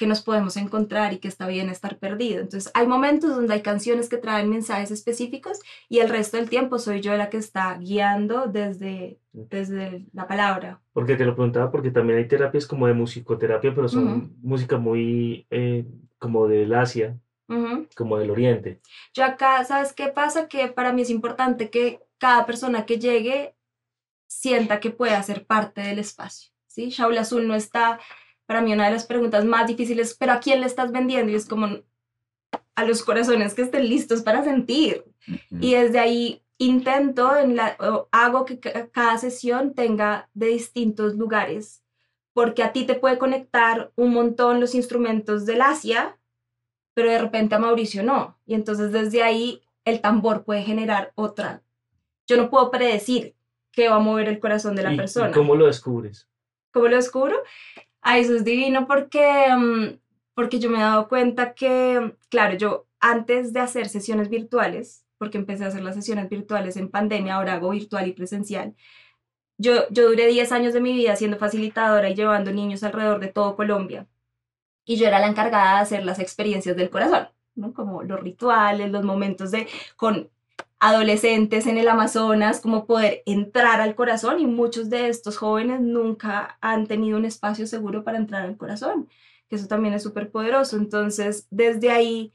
[0.00, 2.40] que nos podemos encontrar y que está bien estar perdido.
[2.40, 5.60] Entonces, hay momentos donde hay canciones que traen mensajes específicos
[5.90, 10.80] y el resto del tiempo soy yo la que está guiando desde, desde la palabra.
[10.94, 14.30] Porque te lo preguntaba porque también hay terapias como de musicoterapia, pero son Ujú.
[14.40, 15.84] música muy eh,
[16.18, 17.18] como del Asia,
[17.50, 17.86] Ujú.
[17.94, 18.80] como del Oriente.
[19.12, 20.48] Yo acá, ¿sabes qué pasa?
[20.48, 23.54] Que para mí es importante que cada persona que llegue
[24.26, 26.50] sienta que puede hacer parte del espacio.
[26.68, 26.88] ¿sí?
[26.88, 27.98] Shaul Azul no está,
[28.50, 31.30] para mí una de las preguntas más difíciles, pero ¿a quién le estás vendiendo?
[31.30, 31.68] Y es como
[32.74, 35.04] a los corazones que estén listos para sentir.
[35.28, 35.38] Ujú.
[35.60, 37.76] Y desde ahí intento, en la,
[38.10, 41.84] hago que ca- cada sesión tenga de distintos lugares,
[42.32, 46.18] porque a ti te puede conectar un montón los instrumentos del Asia,
[46.92, 48.36] pero de repente a Mauricio no.
[48.46, 51.62] Y entonces desde ahí el tambor puede generar otra.
[52.26, 53.36] Yo no puedo predecir
[53.70, 55.30] qué va a mover el corazón de la ¿Y- y persona.
[55.30, 56.28] ¿Cómo lo descubres?
[56.72, 57.36] ¿Cómo lo descubro?
[58.02, 59.98] Ah, eso es divino porque, mm,
[60.34, 65.38] porque yo me he dado cuenta que, claro, yo antes de hacer sesiones virtuales, porque
[65.38, 68.74] empecé a hacer las sesiones virtuales en pandemia, ahora hago virtual y presencial,
[69.58, 73.28] yo, yo duré 10 años de mi vida siendo facilitadora y llevando niños alrededor de
[73.28, 74.06] todo Colombia.
[74.84, 77.74] Y yo era la encargada de hacer las experiencias del corazón, ¿no?
[77.74, 80.30] Como los rituales, los momentos de, con
[80.80, 86.58] adolescentes en el Amazonas, como poder entrar al corazón y muchos de estos jóvenes nunca
[86.60, 89.08] han tenido un espacio seguro para entrar al corazón,
[89.48, 90.76] que eso también es súper poderoso.
[90.76, 92.32] Entonces, desde ahí,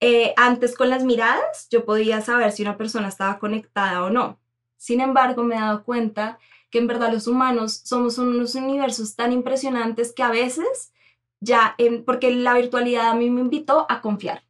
[0.00, 4.38] eh, antes con las miradas, yo podía saber si una persona estaba conectada o no.
[4.76, 6.38] Sin embargo, me he dado cuenta
[6.70, 10.92] que en verdad los humanos somos unos universos tan impresionantes que a veces
[11.40, 14.44] ya, en- porque la virtualidad a mí me invitó a confiar.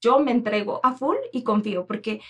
[0.00, 2.20] Yo me entrego a full y confío porque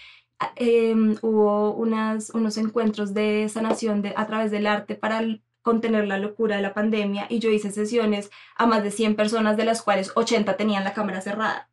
[0.57, 5.22] em, hubo unas, unos encuentros de sanación de, a través del arte para
[5.62, 9.57] contener la locura de la pandemia y yo hice sesiones a más de 100 personas
[9.57, 11.70] de las cuales 80 tenían la cámara cerrada.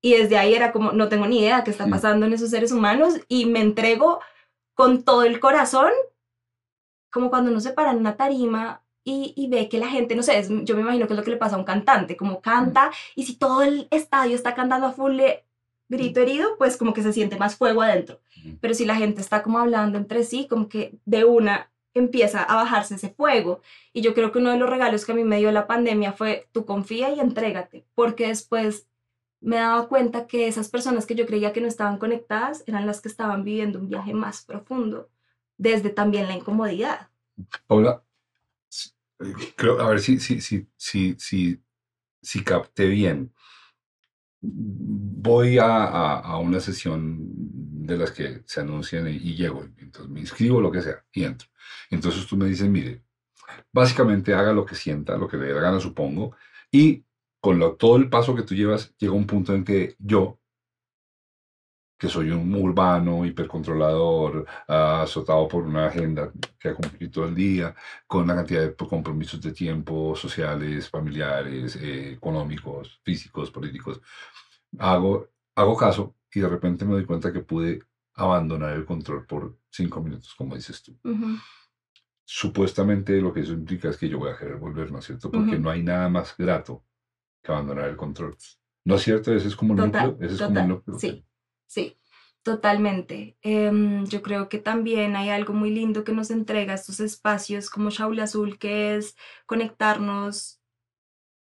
[0.00, 1.90] Y desde ahí era como, no tengo ni idea qué está Mm.
[1.90, 4.20] pasando en esos seres humanos y me entrego
[4.74, 5.90] con todo el corazón,
[7.10, 10.22] como cuando uno se para en una tarima y, y ve que la gente, no
[10.22, 12.40] sé, es- yo me imagino que es lo que le pasa a un cantante, como
[12.40, 15.20] canta y si todo el estadio está cantando a full
[15.92, 18.20] grito herido, pues como que se siente más fuego adentro.
[18.60, 22.56] Pero si la gente está como hablando entre sí, como que de una empieza a
[22.56, 23.60] bajarse ese fuego.
[23.92, 26.12] Y yo creo que uno de los regalos que a mí me dio la pandemia
[26.12, 28.88] fue tú confía y entrégate, porque después
[29.40, 33.00] me daba cuenta que esas personas que yo creía que no estaban conectadas eran las
[33.00, 35.10] que estaban viviendo un viaje más profundo,
[35.58, 37.08] desde también la incomodidad.
[37.66, 38.02] Paula,
[39.20, 41.60] eh, creo, a ver si, si, si, si,
[42.22, 43.32] si capté bien.
[44.44, 47.18] Voy a, a- una sesión
[47.86, 49.64] de las que se anuncian y, y llego.
[49.78, 51.48] Entonces me inscribo, lo que sea, y entro.
[51.90, 53.02] Entonces tú me dices, mire,
[53.72, 56.36] básicamente haga lo que sienta, lo que le dé la gana, supongo,
[56.72, 57.04] y
[57.40, 60.40] con lo- todo el paso que tú llevas, llega un punto en que yo,
[62.02, 67.34] que soy un urbano, hipercontrolador, ah, azotado por una agenda que ha cumplido todo el
[67.36, 67.76] día,
[68.08, 74.00] con una cantidad de compromisos de tiempo, sociales, familiares, eh, económicos, físicos, políticos,
[74.80, 77.78] hago, hago caso y de repente me doy cuenta que pude
[78.14, 80.98] abandonar el control por cinco minutos, como dices tú.
[82.24, 85.30] Supuestamente lo que eso implica es que yo voy a querer volver, ¿no es cierto?
[85.30, 86.84] Porque no hay nada más grato
[87.40, 88.36] que abandonar el control.
[88.84, 89.32] ¿No es cierto?
[89.32, 90.26] Ese es como el Total, núcleo.
[90.26, 90.98] Ese es como el núcleo.
[90.98, 91.24] sí,
[91.72, 91.96] sí,
[92.42, 93.38] totalmente.
[93.42, 97.90] Em, yo creo que también hay algo muy lindo que nos entrega estos espacios como
[97.90, 100.60] Shaula Azul, que es conectarnos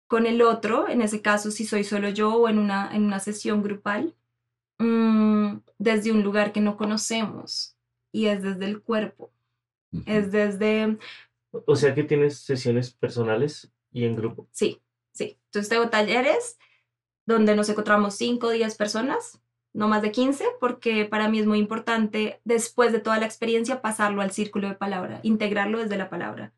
[0.07, 3.21] con el otro, en ese caso si soy solo yo o en una, en una
[3.21, 4.14] sesión grupal,
[4.79, 7.77] mm, desde un lugar que no conocemos
[8.12, 9.31] y es desde el cuerpo,
[10.07, 10.99] es desde
[11.67, 14.49] O sea que tienes sesiones personales y en grupo.
[14.53, 15.38] Sí, sí.
[15.47, 16.59] Entonces tengo talleres
[17.27, 19.41] donde nos encontramos 5 o 10 personas,
[19.73, 23.83] no más de 15, porque para mí es muy importante, después de toda la experiencia,
[23.83, 26.53] pasarlo al círculo de palabra, integrarlo desde la palabra.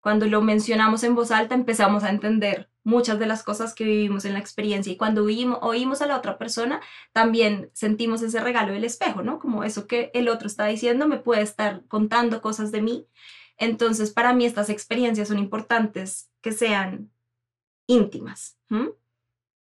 [0.00, 4.24] Cuando lo mencionamos en voz alta, empezamos a entender muchas de las cosas que vivimos
[4.24, 6.80] en la experiencia y cuando oímos, a la otra persona,
[7.12, 9.38] también sentimos ese regalo del espejo, ¿no?
[9.38, 13.06] Como eso que el otro está diciendo me puede estar contando cosas de mí.
[13.58, 17.10] Entonces, para mí estas experiencias son importantes que sean
[17.86, 18.56] íntimas.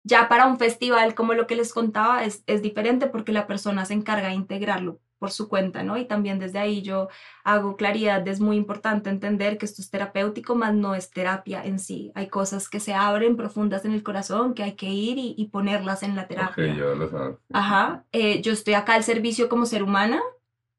[0.04, 3.84] Ya para un festival, como lo que les contaba, es, es diferente porque la persona
[3.84, 5.96] se encarga de integrarlo por su cuenta, ¿no?
[5.96, 7.08] Y también desde ahí yo
[7.44, 11.78] hago claridad, es muy importante entender que esto es terapéutico, más no es terapia en
[11.78, 12.12] sí.
[12.14, 15.46] Hay cosas que se abren profundas en el corazón que hay que ir y, y
[15.46, 16.66] ponerlas en la terapia.
[16.66, 17.36] ya lo sabes.
[17.54, 20.20] Ajá, eh, yo estoy acá al servicio como ser humana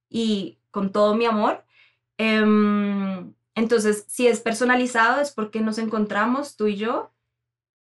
[0.10, 1.66] y con todo mi amor.
[2.20, 7.15] Em, entonces, si es personalizado es porque nos encontramos tú y yo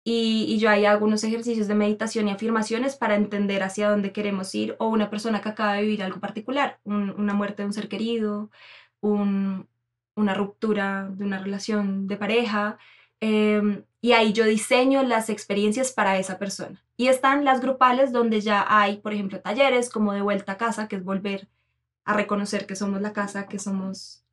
[0.08, 4.54] y, yo ahí hago unos ejercicios de meditación y afirmaciones para entender hacia dónde queremos
[4.56, 7.74] ir o una persona que acaba de vivir algo particular, un- una muerte de un
[7.74, 8.52] ser querido,
[9.02, 9.68] un-
[10.16, 12.78] una ruptura de una relación de pareja.
[13.22, 16.84] em, y ahí yo diseño las experiencias para esa persona.
[16.98, 20.88] Y están las grupales donde ya hay, por ejemplo, talleres como de vuelta a casa,
[20.88, 21.48] que es volver
[22.04, 24.24] a reconocer que somos la casa, que somos,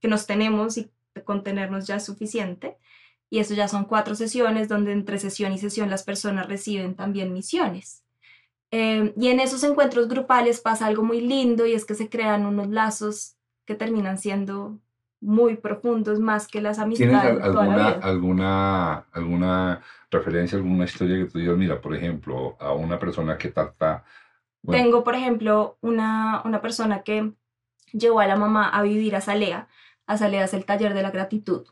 [0.00, 0.90] que nos tenemos y
[1.24, 2.76] con tenernos ya es suficiente.
[3.30, 7.32] Y eso ya son cuatro sesiones donde entre sesión y sesión las personas reciben también
[7.32, 8.02] misiones.
[8.72, 12.44] Eh, y en esos encuentros grupales pasa algo muy lindo y es que se crean
[12.46, 14.78] unos lazos que terminan siendo
[15.20, 21.30] muy profundos más que las ¿Tienes amistades la alguna, alguna, alguna referencia, alguna historia que
[21.30, 24.04] tú digas, mira, por ejemplo, a una persona que trata...
[24.62, 27.32] bueno, Tengo, por ejemplo, una, una persona que
[27.92, 29.68] llevó a la mamá a vivir a Salea.
[30.06, 31.66] A Salea es el taller de la gratitud.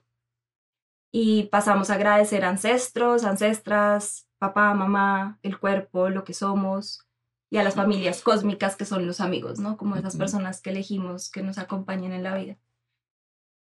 [1.10, 7.06] Y pasamos a agradecer a ancestros, ancestras, papá, mamá, el cuerpo, lo que somos,
[7.50, 9.76] y a las familias cósmicas que son los amigos, ¿no?
[9.76, 12.56] Como esas personas que elegimos que nos acompañen en la vida.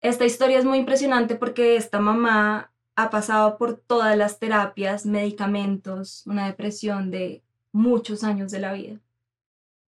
[0.02, 6.26] Esta historia es muy impresionante porque esta mamá ha pasado por todas las terapias, medicamentos,
[6.26, 9.00] una depresión de muchos años de la vida.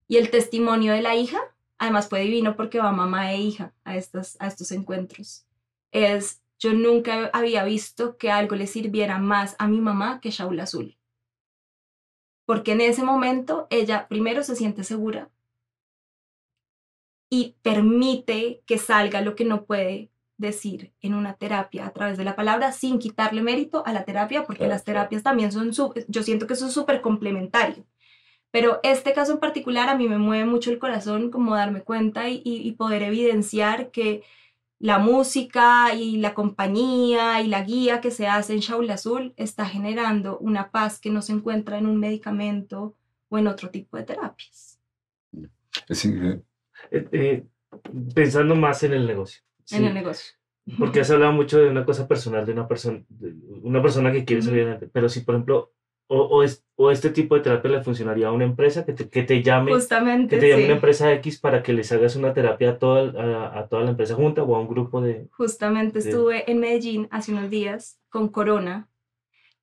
[0.08, 1.40] Y el testimonio de la hija,
[1.78, 5.46] además fue divino porque va mamá e hija a estos, a estos encuentros.
[5.92, 10.64] Es, yo nunca había visto que algo le sirviera más a mi mamá que Shaula
[10.64, 10.98] Azul.
[12.46, 15.32] Porque en ese momento ella primero se siente segura
[17.30, 22.24] y permite que salga lo que no puede decir en una terapia a través de
[22.26, 25.00] la palabra sin quitarle mérito a la terapia, porque Claro, las claro.
[25.00, 27.86] terapias también son, su- yo siento que eso es súper complementario.
[28.52, 32.30] Pero este caso en particular a mí me mueve mucho el corazón como darme cuenta
[32.30, 34.24] y, y- y poder evidenciar que
[34.82, 39.66] la música y la compañía y la guía que se hace en Shaula Azul está
[39.66, 42.96] generando una paz que no se encuentra en un medicamento
[43.30, 44.80] o en otro tipo de terapias.
[45.88, 46.44] es in-
[46.90, 47.46] Eh, eh,
[48.16, 49.42] pensando más en el negocio.
[49.72, 49.86] En Sí.
[49.86, 50.34] el negocio.
[50.80, 54.26] porque has hablado mucho de una cosa personal, de una persona, de una persona que
[54.26, 55.74] quiere salir adelante, pero si por ejemplo,
[56.14, 59.10] o, o, es- o este tipo de terapia le funcionaría a una empresa que te,
[59.10, 60.66] que te llame, Justamente, que te llame sí.
[60.66, 63.92] una empresa X para que les hagas una terapia a toda, a, a toda la
[63.92, 65.28] empresa junta o a un grupo de...
[65.32, 66.10] Justamente Sí.
[66.10, 68.88] estuve en Medellín hace unos días con Corona.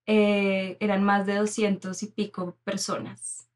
[0.07, 3.49] eh, eran más de 200 y pico personas.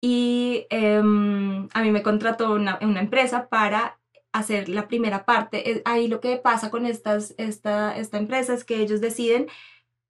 [0.00, 3.98] Y em, a mí me contrató una, una empresa para
[4.32, 5.70] hacer la primera parte.
[5.70, 9.46] Eh, Ahí lo que pasa con estas, esta, esta empresa es que ellos deciden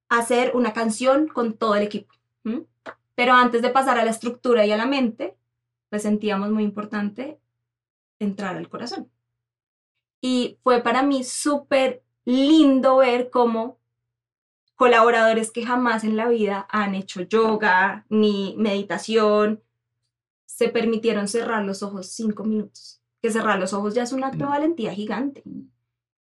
[0.09, 2.13] hacer una canción con todo el equipo.
[3.15, 5.37] Pero antes de pasar a la estructura y a la mente,
[5.89, 7.39] pues sentíamos muy importante
[8.19, 9.09] entrar al corazón.
[10.21, 13.79] Y fue para mí súper lindo ver cómo
[14.75, 19.63] colaboradores que jamás en la vida han hecho yoga ni meditación,
[20.45, 23.01] se permitieron cerrar los ojos cinco minutos.
[23.21, 25.43] Que cerrar los ojos ya es un acto de valentía gigante.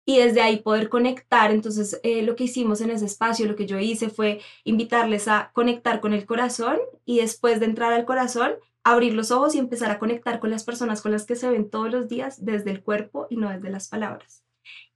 [0.04, 1.50] Y desde ahí poder conectar.
[1.50, 5.50] Entonces, eh, lo que hicimos en ese espacio, lo que yo hice fue invitarles a
[5.52, 9.90] conectar con el corazón y después de entrar al corazón, abrir los ojos y empezar
[9.90, 12.82] a conectar con las personas con las que se ven todos los días desde el
[12.82, 14.42] cuerpo y no desde las palabras.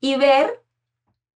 [0.01, 0.63] Y ver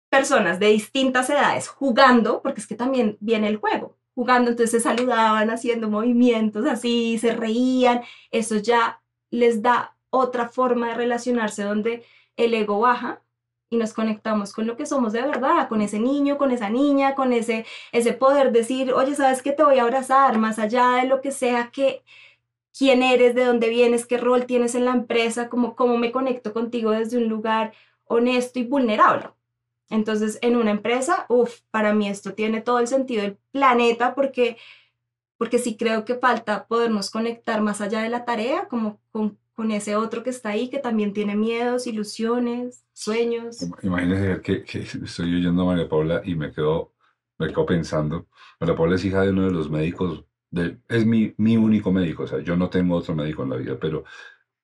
[0.09, 4.89] personas de distintas edades jugando, porque es que también viene el juego, jugando, entonces se
[4.89, 12.05] saludaban, haciendo movimientos así, se reían, eso ya les da otra forma de relacionarse donde
[12.37, 13.24] el ego baja
[13.75, 17.15] y nos conectamos con lo que somos de verdad, con ese niño, con esa niña,
[17.15, 19.53] con ese, ese poder decir, oye, ¿sabes qué?
[19.53, 22.03] Te voy a abrazar, más allá de lo que sea que
[22.77, 26.53] quién eres, de dónde vienes, qué rol tienes en la empresa, cómo, cómo me conecto
[26.53, 27.73] contigo desde un lugar
[28.07, 29.31] honesto y vulnerable.
[29.91, 34.57] Entonces, en una empresa, uff, para mí esto tiene todo el sentido del planeta porque,
[35.37, 39.71] porque sí creo que falta podernos conectar más allá de la tarea, como con, con
[39.71, 43.59] ese otro que está ahí, que también tiene miedos, ilusiones, sueños.
[43.83, 46.93] Imagínese que, que estoy oyendo a María Paula y me quedo,
[47.39, 48.27] me quedo pensando.
[48.61, 52.25] María Paula es hija de uno de los médicos, de, es mi, mi único médico,
[52.25, 54.05] o sea, yo no tengo otro médico en la vida, pero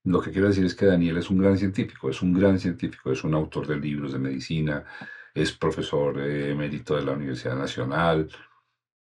[0.05, 3.13] lo que quiero decir es que Daniel es un gran científico, es un gran científico,
[3.13, 4.85] es un autor de libros de medicina,
[5.35, 8.29] es profesor eh, emérito de la Universidad Nacional,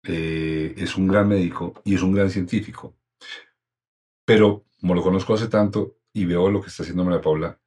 [0.04, 2.96] eh, es un gran médico y es un gran científico.
[4.26, 7.60] Pero como lo conozco hace tanto y veo lo que está haciendo María Paula,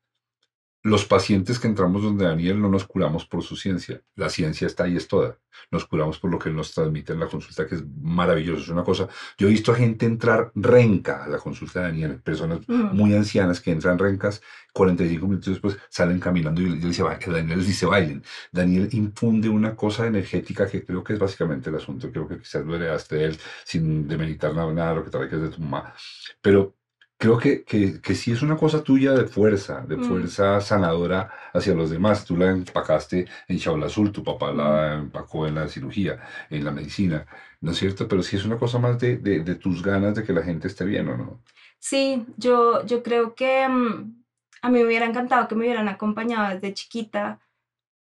[0.83, 4.01] los pacientes que entramos donde Daniel no nos curamos por su ciencia.
[4.15, 5.39] La ciencia está ahí, es toda.
[5.73, 8.63] Nos curamos por lo que nos transmite en la consulta, que es maravilloso.
[8.63, 9.09] Es una cosa.
[9.37, 13.61] Yo he visto a gente entrar renca a la consulta de Daniel, personas muy ancianas
[13.61, 14.41] que entran rencas,
[14.73, 18.23] 45 minutos después salen caminando y yo le decía, "Va, que Daniel les dice bailen.
[18.53, 22.11] Daniel infunde una cosa energética que creo que es básicamente el asunto.
[22.13, 25.37] Creo que quizás lo heredaste de él sin demeritar nada, nada lo que trae que
[25.37, 25.93] es de tu mamá.
[26.41, 26.78] Pero
[27.19, 30.03] creo que, que, que sí es una cosa tuya de fuerza, de Mm.
[30.03, 32.25] fuerza sanadora hacia los demás.
[32.25, 36.71] Tú la empacaste en Shaula Azul, tu papá la empacó en la cirugía, en la
[36.73, 37.27] medicina,
[37.61, 38.09] ¿no es cierto?
[38.09, 40.69] Pero sí es una cosa más de, de, de tus ganas de que la gente
[40.69, 41.43] esté bien, ¿o no?
[41.79, 44.25] Sí, yo, yo creo que mm,
[44.63, 47.41] a mí me hubiera encantado que me hubieran acompañado desde chiquita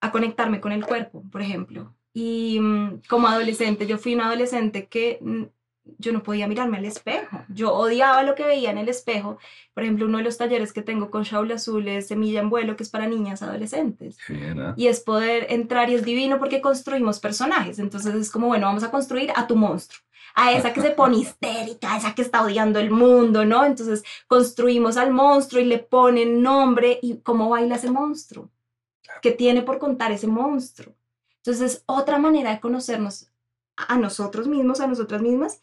[0.01, 1.95] a conectarme con el cuerpo, por ejemplo.
[2.13, 5.43] Y mm, como adolescente, yo fui una adolescente que mm,
[5.97, 7.43] yo no podía mirarme al espejo.
[7.50, 9.38] Yo odiaba lo que veía en el espejo.
[9.73, 12.76] Por ejemplo, uno de los talleres que tengo con Shaula Azul es Semilla en Vuelo,
[12.76, 14.17] que es para niñas adolescentes.
[14.30, 14.73] ¿ah?
[14.78, 17.80] Y es poder entrar y es divino porque construimos personajes.
[17.80, 20.02] Entonces es como, bueno, vamos a construir a tu monstruo.
[20.36, 23.65] A esa que se pone histérica, a esa que está odiando el mundo, ¿no?
[23.65, 28.50] Entonces construimos al monstruo y le ponen nombre y cómo baila ese monstruo.
[29.21, 30.93] ¿Qué tiene por contar ese monstruo?
[31.38, 33.32] Entonces, otra manera de conocernos
[33.78, 35.62] a nosotros mismos, a nosotras mismas,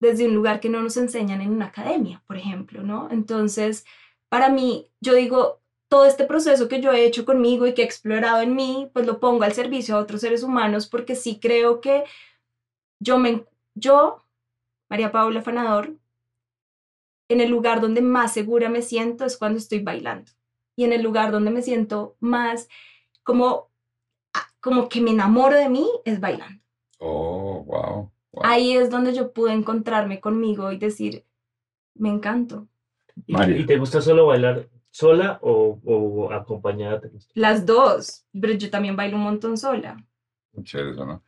[0.00, 3.08] desde un lugar que no nos enseñan en una academia, por ejemplo, ¿no?
[3.10, 3.84] Entonces,
[4.28, 7.84] para mí, yo digo, todo este proceso que yo he hecho conmigo y que he
[7.84, 11.80] explorado en mí, pues lo pongo al servicio a otros seres humanos porque sí creo
[11.80, 12.04] que
[13.00, 14.24] yo me, yo,
[14.88, 15.96] María Paula Fanador,
[17.28, 20.32] en el lugar donde más segura me siento es cuando estoy bailando.
[20.76, 22.68] Y en el lugar donde me siento más
[23.22, 23.70] como,
[24.32, 26.62] ah, como que me enamoro de mí es bailando.
[26.98, 28.10] Oh, wow.
[28.38, 28.46] Wow.
[28.50, 31.24] Ahí es donde yo pude encontrarme conmigo y decir,
[31.94, 32.66] me encanto.
[33.26, 37.00] ¿Y, te gusta solo bailar sola o, o acompañada?
[37.34, 39.96] Las dos, pero yo también bailo un montón sola.
[40.62, 41.22] Chévere eso, ¿no?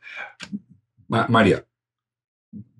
[1.07, 1.65] Ma- María,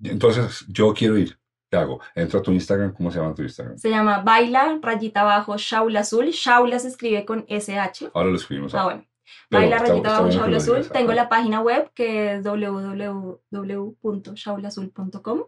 [0.02, 1.38] entonces yo quiero ir.
[1.70, 2.00] ¿Qué hago?
[2.14, 2.92] Entro a tu Instagram.
[2.92, 3.78] ¿Cómo se llama tu Instagram?
[3.78, 6.26] Se llama Baila, rayita abajo, Shaula Azul.
[6.30, 8.10] Shaula se escribe con SH.
[8.12, 8.74] Ahora lo escribimos.
[8.74, 9.04] Ah, bueno.
[9.50, 10.88] Baila, rayita Shaula Azul.
[10.90, 15.42] Tengo la página web que es www.shaulazul.com.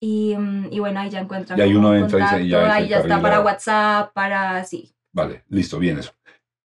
[0.00, 1.58] Y, mm, y bueno, ahí ya encuentran.
[1.58, 4.64] Y ahí uno entra y se- y ya contacto, ahí ya está para WhatsApp, para
[4.64, 4.92] sí.
[5.14, 6.12] Vale, listo, bien eso.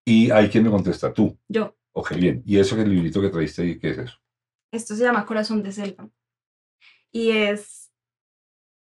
[0.04, 1.38] Y hay quien me contesta, tú.
[1.48, 1.76] Yo.
[1.94, 2.42] Ok, bien.
[2.44, 4.18] ¿Y eso que el librito que traíste ahí, qué es eso?
[4.72, 6.08] Esto se llama Corazón de Selva.
[7.12, 7.92] Y es,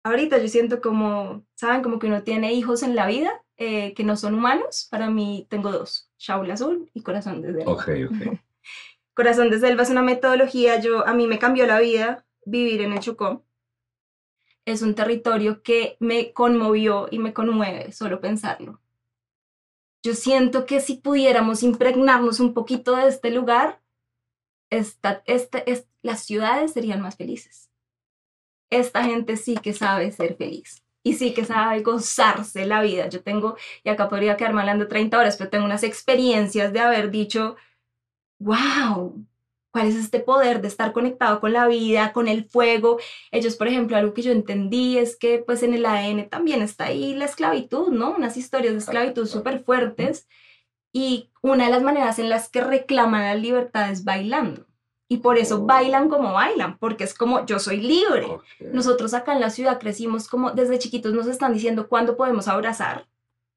[0.03, 1.81] ahorita yo siento como, ¿saben?
[1.81, 4.87] Como que uno tiene hijos en la vida eh, que no son humanos.
[4.89, 7.71] Para mí tengo dos, Shaula Azul y Corazón de Selva.
[7.71, 8.39] Ok, ok.
[9.13, 12.93] Corazón de Selva es una metodología, yo, a mí me cambió la vida vivir en
[12.93, 13.45] el Chocó.
[14.65, 18.79] Es un territorio que me conmovió y me conmueve solo pensarlo.
[20.03, 23.81] Yo siento que si pudiéramos impregnarnos un poquito de este lugar,
[24.69, 27.69] esta, esta, es- las ciudades serían más felices.
[28.69, 33.09] Esta gente sí que sabe ser feliz y sí que sabe gozarse la vida.
[33.09, 37.11] Yo tengo, y acá podría quedarme hablando 30 horas, pero tengo unas experiencias de haber
[37.11, 37.57] dicho,
[38.39, 39.25] wow,
[39.71, 42.99] ¿cuál es este poder de estar conectado con la vida, con el fuego?
[43.31, 46.85] Ellos, por ejemplo, algo que yo entendí es que pues en el ADN también está
[46.85, 48.11] ahí la esclavitud, ¿no?
[48.15, 50.27] Unas historias de esclavitud súper fuertes
[50.93, 54.67] y una de las maneras en las que reclaman la libertad es bailando.
[55.14, 58.26] Y por eso bailan como bailan, porque es como yo soy libre.
[58.72, 63.05] Nosotros acá en la ciudad crecimos como desde chiquitos nos están diciendo cuándo podemos abrazar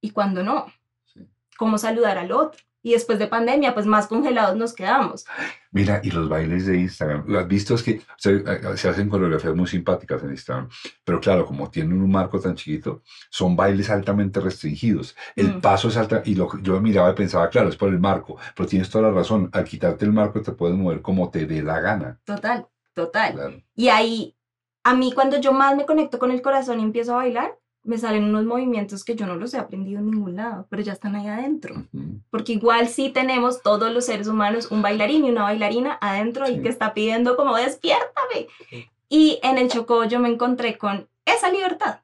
[0.03, 0.67] y cuándo no.
[1.07, 1.27] Sí.
[1.57, 2.61] Cómo saludar al otro.
[2.87, 5.27] Y después de pandemia, pues más congelados nos quedamos.
[5.73, 9.09] Mira, y los bailes de Instagram, lo has visto, es que se, eh, se hacen
[9.09, 10.69] coreografías muy simpáticas en Instagram,
[11.03, 15.17] pero claro, como tienen un marco tan chiquito, son bailes altamente restringidos.
[15.35, 15.61] El Mm.
[15.63, 18.69] paso es alta, y lo, yo miraba y pensaba, claro, es por el marco, pero
[18.69, 21.81] tienes toda la razón, al quitarte el marco te puedes mover como te dé la
[21.81, 22.21] gana.
[22.23, 23.33] Total, total.
[23.35, 23.63] Claro.
[23.75, 24.37] Y ahí,
[24.85, 27.99] a mí cuando yo más me conecto con el corazón y empiezo a bailar, me
[27.99, 31.15] salen unos movimientos que yo no los he aprendido en ningún lado, pero ya están
[31.17, 31.75] ahí adentro.
[31.93, 32.21] Ujú.
[32.31, 36.57] Porque igual sí tenemos todos los seres humanos un bailarín y una bailarina adentro y
[36.57, 36.63] Sí.
[36.63, 38.49] que está pidiendo como despiértame.
[38.69, 38.87] Sí.
[39.09, 42.01] Y en el Chocó yo me encontré con esa libertad.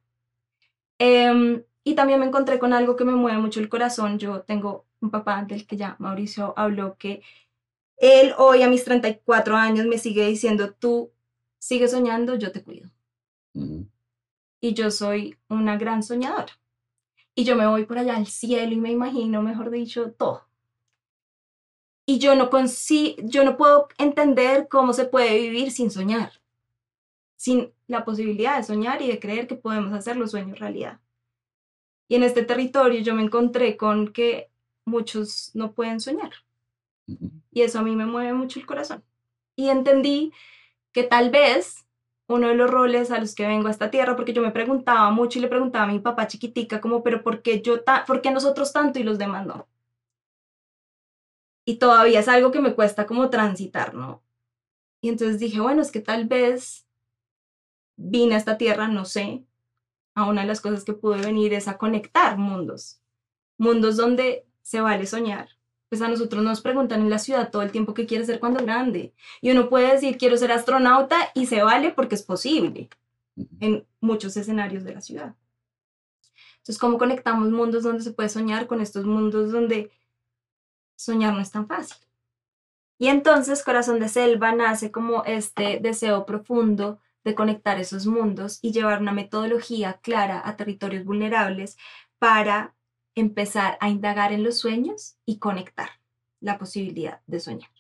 [0.99, 4.19] Em, y también me encontré con algo que me mueve mucho el corazón.
[4.19, 7.23] Yo tengo un papá del que ya Mauricio habló que
[7.97, 11.11] él hoy a mis 34 años me sigue diciendo, tú
[11.59, 12.89] sigues soñando, yo te cuido.
[13.55, 13.87] Ujú.
[14.63, 16.59] Y yo soy una gran soñadora.
[17.35, 20.47] Y yo me voy por allá al cielo y me imagino, mejor dicho, todo.
[22.07, 22.49] Y yo no,
[23.25, 26.33] yo no puedo entender cómo se puede vivir sin soñar,
[27.37, 31.01] sin la posibilidad de soñar y de creer que podemos hacer los sueños realidad.
[32.07, 34.49] Y en este territorio yo me encontré con que
[34.85, 36.33] muchos no pueden soñar.
[37.51, 39.03] Y eso a mí me mueve mucho el corazón.
[39.57, 40.33] Y entendí
[40.93, 41.85] que tal vez
[42.33, 45.11] uno de los roles a los que vengo a esta tierra, porque yo me preguntaba
[45.11, 48.23] mucho y le preguntaba a mi papá chiquitica, como, pero ¿por qué, yo ta ¿por
[48.23, 49.69] qué nosotros tanto y los demás no?
[51.65, 54.23] Y todavía es algo que me cuesta como transitar, ¿no?
[55.01, 56.87] Y entonces dije, bueno, es que tal vez
[57.97, 59.45] vine a esta tierra, no sé,
[60.15, 63.01] a una de las cosas que pude venir es a conectar mundos,
[63.59, 65.49] mundos donde se vale soñar.
[65.93, 68.65] Pues a nosotros nos preguntan en la ciudad todo el tiempo qué quieres ser cuando
[68.65, 69.13] grande.
[69.43, 72.89] Y uno puede decir quiero ser astronauta y se vale porque es posible
[73.61, 75.35] en muchos escenarios de la ciudad.
[76.53, 79.93] Entonces, ¿cómo conectamos mundos donde se puede soñar con estos mundos donde
[80.97, 81.99] soñar no es tan fácil?
[82.97, 88.73] Y entonces Corazón de Selva nace como este deseo profundo de conectar esos mundos y
[88.73, 91.77] llevar una metodología clara a territorios vulnerables
[92.19, 92.75] para
[93.15, 95.91] empezar a indagar en los sueños y conectar
[96.41, 97.71] la posibilidad de soñar.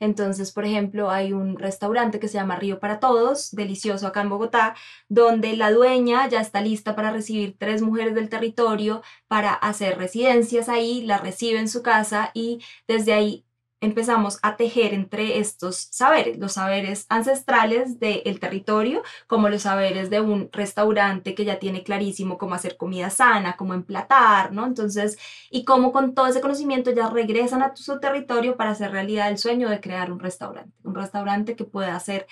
[0.00, 4.30] Entonces, por ejemplo, hay un restaurante que se llama Río para Todos, delicioso acá en
[4.30, 4.74] Bogotá,
[5.08, 10.68] donde la dueña ya está lista para recibir tres mujeres del territorio para hacer residencias
[10.68, 13.45] ahí, las recibe en su casa y desde ahí
[13.80, 20.20] empezamos a tejer entre estos saberes, los saberes ancestrales del territorio, como los saberes de
[20.20, 24.66] un restaurante que ya tiene clarísimo cómo hacer comida sana, cómo emplatar, ¿no?
[24.66, 25.18] Entonces,
[25.50, 29.38] y cómo con todo ese conocimiento ya regresan a su territorio para hacer realidad el
[29.38, 32.26] sueño de crear un restaurante, un restaurante que pueda ser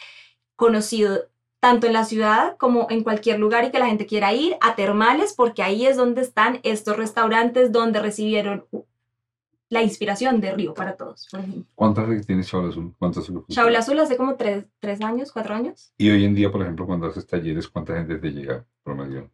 [0.57, 1.29] conocido
[1.61, 4.75] tanto en la ciudad como en cualquier lugar y que la gente quiera ir a
[4.77, 8.67] termales porque ahí es donde están estos restaurantes donde recibieron
[9.75, 11.64] la inspiración de Río para Todos, por ejemplo.
[11.75, 12.95] ¿Cuántas veces tienes Shaula Azul?
[12.99, 13.29] ¿Cuántas?
[13.49, 15.93] Shaula Azul hace como tres, tres años, cuatro años.
[15.99, 19.31] Y hoy en día, por ejemplo, cuando haces talleres, ¿cuánta gente te llega promedio?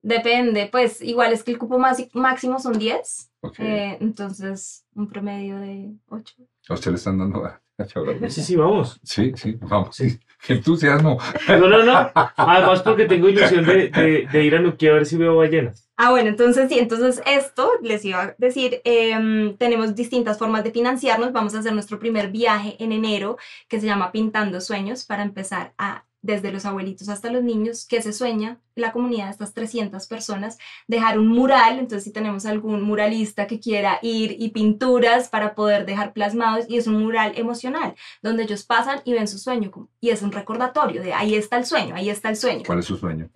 [0.00, 3.60] Depende, pues igual es que el cupo más, máximo son 10, Ok.
[3.60, 6.34] eh, entonces un promedio de 8.
[6.70, 7.61] ¿A usted le están dando a?
[8.28, 9.00] Sí, sí, vamos.
[9.02, 9.96] Sí, sí, vamos.
[9.96, 10.18] Sí.
[10.46, 11.18] Qué entusiasmo.
[11.48, 12.10] No, no, no.
[12.14, 15.88] Además porque tengo ilusión de, de, de ir a Nuquí a ver si veo ballenas.
[15.96, 20.72] Ah, bueno, entonces sí, entonces esto les iba a decir, em, tenemos distintas formas de
[20.72, 23.36] financiarnos, vamos a hacer nuestro primer viaje en enero
[23.68, 28.00] que se llama Pintando Sueños para empezar a desde los abuelitos hasta los niños, que
[28.00, 30.56] se sueña la comunidad de estas 300 personas,
[30.86, 35.84] dejar un mural, entonces si tenemos algún muralista que quiera ir y pinturas para poder
[35.84, 39.70] dejar plasmados, y es un mural emocional, donde ellos pasan y ven su sueño,
[40.00, 42.62] y es un recordatorio de ahí está el sueño, ahí está el sueño.
[42.64, 43.28] ¿Cuál es su sueño?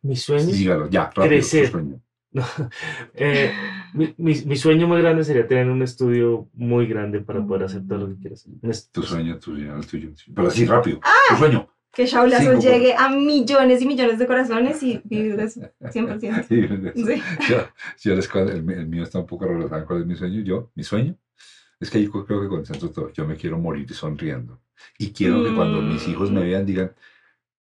[0.00, 1.66] Mi sueño, Dígalo, ya, rápido, Crecer.
[1.66, 2.00] su sueño.
[3.14, 3.52] eh,
[3.92, 7.86] mi, mi- mi sueño muy grande sería tener un estudio muy grande para poder hacer
[7.86, 10.10] todo lo que est- Tu sueño, tu sueño, el tuyo.
[10.34, 10.98] Pero así, rápido.
[11.02, 11.10] ¡Ah!
[11.28, 11.68] Tu sueño.
[11.92, 15.60] Que Shaul Azul Cinco, llegue a millones y millones de corazones y vivir de eso,
[15.80, 16.44] 100%.
[16.48, 17.22] Sí, Sí.
[17.50, 17.68] Yo,
[18.02, 19.46] yo les el, el mío está un poco.
[19.86, 20.40] ¿Cuál es mi sueño?
[20.42, 21.16] Yo, mi sueño
[21.78, 23.12] es que yo creo que concentro todo.
[23.12, 24.60] Yo me quiero morir sonriendo.
[24.98, 26.44] Y quiero que cuando mis hijos me Mm.
[26.44, 26.92] vean digan,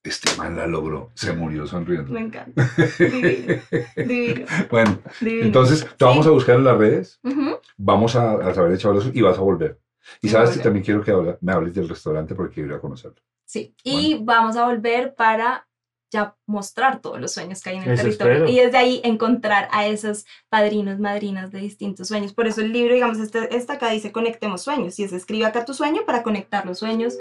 [0.02, 2.12] este man la logró, se murió sonriendo.
[2.12, 2.68] Me encanta.
[2.98, 3.54] Divino,
[3.96, 5.46] divino, Bueno, divino.
[5.46, 7.58] entonces te vamos a buscar en las redes, Ujú.
[7.76, 9.78] vamos a, a saber de Chavalos y vas a volver.
[10.22, 12.80] Y sabes que también quiero que habla- me hables del restaurante porque quiero ir a
[12.80, 13.20] conocerlo.
[13.46, 15.66] Sí, y vamos a volver para
[16.10, 18.50] ya mostrar todos los sueños que hay en el Eso territorio espero.
[18.50, 22.32] y desde ahí encontrar a esos padrinos, madrinas de distintos sueños.
[22.32, 25.64] Por eso el libro, digamos, este, esta acá dice Conectemos Sueños y es escribe acá
[25.64, 27.16] tu sueño para conectar los sueños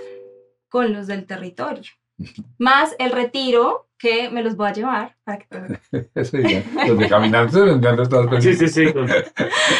[0.70, 1.92] con los del territorio.
[2.58, 5.80] Más el retiro que me los voy a llevar para que
[6.16, 9.08] Ese día, los de caminantes encantan todas Sí, sí, sí, con,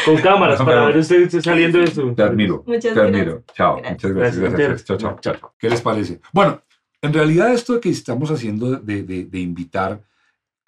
[0.04, 2.14] con cámaras para ver usted saliendo de su...
[2.14, 2.64] Te admiro.
[2.66, 3.14] Muchas Te gracias.
[3.14, 3.44] admiro.
[3.54, 3.76] Chao.
[3.76, 3.92] Gracias.
[3.92, 4.38] Muchas gracias.
[4.40, 4.84] Gracias, gracias.
[4.86, 5.20] Chao, Santiago.
[5.20, 5.54] chao, chao.
[5.58, 6.20] ¿Qué les parece?
[6.32, 6.62] Bueno,
[7.02, 10.02] en realidad esto que estamos haciendo de, de- de invitar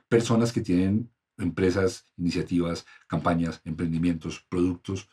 [0.09, 5.09] personas que tienen empresas, iniciativas, campañas, emprendimientos, productos,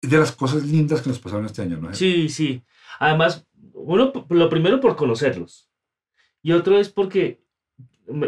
[0.00, 1.92] de las cosas lindas que nos pasaron este año, ¿no?
[1.94, 2.62] Sí, sí.
[2.98, 5.67] Además, uno, lo primero por conocerlos.
[6.42, 7.40] Y otro es porque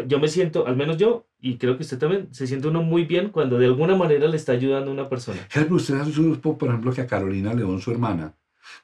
[0.07, 3.05] yo me siento, al menos yo, y creo que usted también, se siente uno muy
[3.05, 5.39] bien cuando de alguna manera le está ayudando a una persona.
[5.53, 8.35] Help, usted ha supo, por ejemplo, que a Carolina León, su hermana,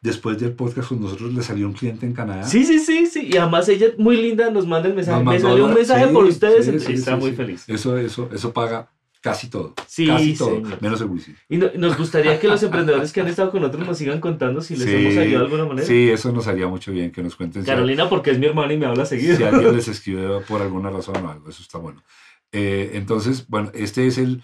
[0.02, 2.44] después del podcast con nosotros le salió un cliente en Canadá.
[2.44, 3.30] Sí, sí, sí, sí.
[3.32, 5.24] Y además ella, muy linda, nos manda el mensaje.
[5.24, 7.64] Me salió un mensaje sí, por ustedes, sí, sí, está muy feliz.
[7.68, 8.90] Eso, eso, eso paga
[9.22, 9.74] casi todo.
[9.88, 10.82] Sí, casi todo, señor.
[10.82, 11.36] menos el wifi.
[11.50, 14.62] Y no- nos gustaría que los emprendedores que han estado con nosotros nos sigan contando
[14.62, 15.88] si les Sí, hemos ayudado de alguna manera.
[15.88, 18.74] Sí, eso nos haría mucho bien que nos cuenten si- Carolina, porque es mi hermana
[18.74, 19.36] y me habla seguido.
[19.38, 22.04] si alguien les escribe por alguna razón o algo, eso está bueno.
[22.52, 24.42] Eh, entonces, bueno, este es el,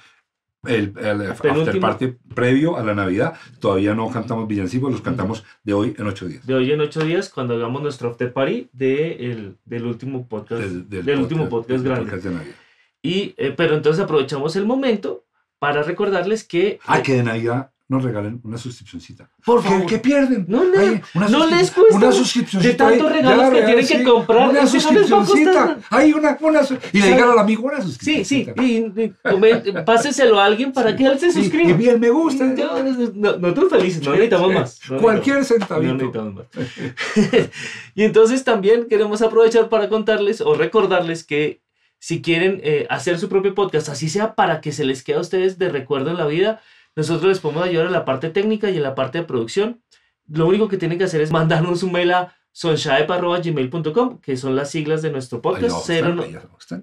[0.65, 3.33] el, el after party previo a la Navidad.
[3.59, 6.45] Todavía no cantamos villancicos, los cantamos de hoy en ocho días.
[6.45, 10.61] De hoy en ocho días, cuando hagamos nuestro after party de el- del último podcast,
[10.63, 12.03] del, último podcast del grande.
[12.05, 12.55] podcast de Navidad.
[13.03, 15.25] Y, eh, pero entonces aprovechamos el momento
[15.59, 16.79] para recordarles que...
[16.87, 19.29] Ah, eh, que de Navidad nos regalen una suscripcióncita.
[19.45, 20.45] por ¿Qué, favor, qué pierden?
[20.47, 22.87] No le- Ay, una no les cuesta Una de suscripcióncita.
[22.87, 24.03] tantos regalos que tienen que sí.
[24.03, 25.75] comprar, Una eso no.
[25.89, 26.61] Hay una, una
[26.93, 27.11] Y le Sí.
[27.11, 28.53] digan al amigo una Sí, suscripcióncita.
[28.57, 31.69] sí, y, y páseselo a alguien para que él se Sí, suscriba.
[31.69, 32.55] Y bien me gusta.
[32.55, 32.81] Yo-
[33.13, 34.79] no- nosotros felices, no necesitamos más.
[34.89, 36.21] no Cualquier necesitamos- no centavito.
[36.23, 37.49] necesitamos más.
[37.95, 41.61] y entonces también queremos aprovechar para contarles o recordarles que
[42.03, 45.21] si quieren eh, hacer su propio podcast, así sea para que se les quede a
[45.21, 46.61] ustedes de recuerdo en la vida,
[46.97, 49.81] nosotros les podemos ayudar en la parte técnica y en la parte de producción.
[50.27, 54.69] Lo único que tienen que hacer es mandarnos un mail a sonshaep.gmail.com, que son las
[54.69, 55.77] siglas de nuestro podcast.
[55.85, 56.25] Cero no-.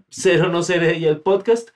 [0.09, 0.63] Cero no
[0.95, 1.69] y el podcast.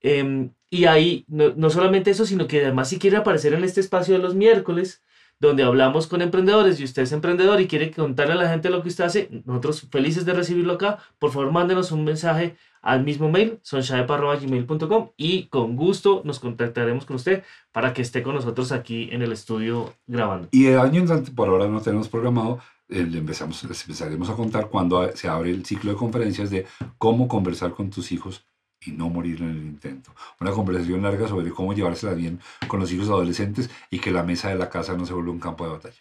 [0.00, 3.80] Em, y ahí, no, no solamente eso, sino que además si quiere aparecer en este
[3.80, 5.00] espacio de los miércoles,
[5.40, 8.82] donde hablamos con emprendedores y usted es emprendedor y quiere contarle a la gente lo
[8.82, 13.30] que usted hace, nosotros felices de recibirlo acá, por favor mándenos un mensaje al mismo
[13.30, 19.08] mail, sonshaep.gmail.com y con gusto nos contactaremos con usted para que esté con nosotros aquí
[19.12, 20.48] en el estudio grabando.
[20.50, 24.34] Y el año entrante, por ahora no tenemos programado, eh, le empezamos, les empezaremos a
[24.34, 26.66] contar cuando se abre el ciclo de conferencias de
[26.98, 28.44] cómo conversar con tus hijos
[28.84, 30.12] y no morir en el intento.
[30.40, 34.48] Una conversación larga sobre cómo llevársela bien con los hijos adolescentes y que la mesa
[34.48, 35.96] de la casa no se vuelva un campo de batalla.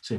[0.00, 0.18] Sí.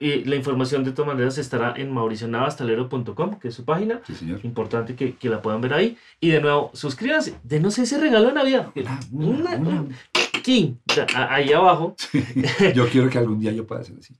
[0.00, 4.00] Y la información de todas maneras estará en mauricionavastalero.com, que es su página.
[4.06, 4.40] Sí, señor.
[4.44, 5.96] Importante que, que la puedan ver ahí.
[6.20, 7.34] Y de nuevo, suscríbanse.
[7.42, 8.70] Denos ese regalo de Navidad.
[8.76, 9.96] Una, una, Una- una.
[10.38, 10.76] Aquí,
[11.16, 11.96] ahí abajo.
[12.74, 14.14] Yo quiero que algún día yo pueda hacer así.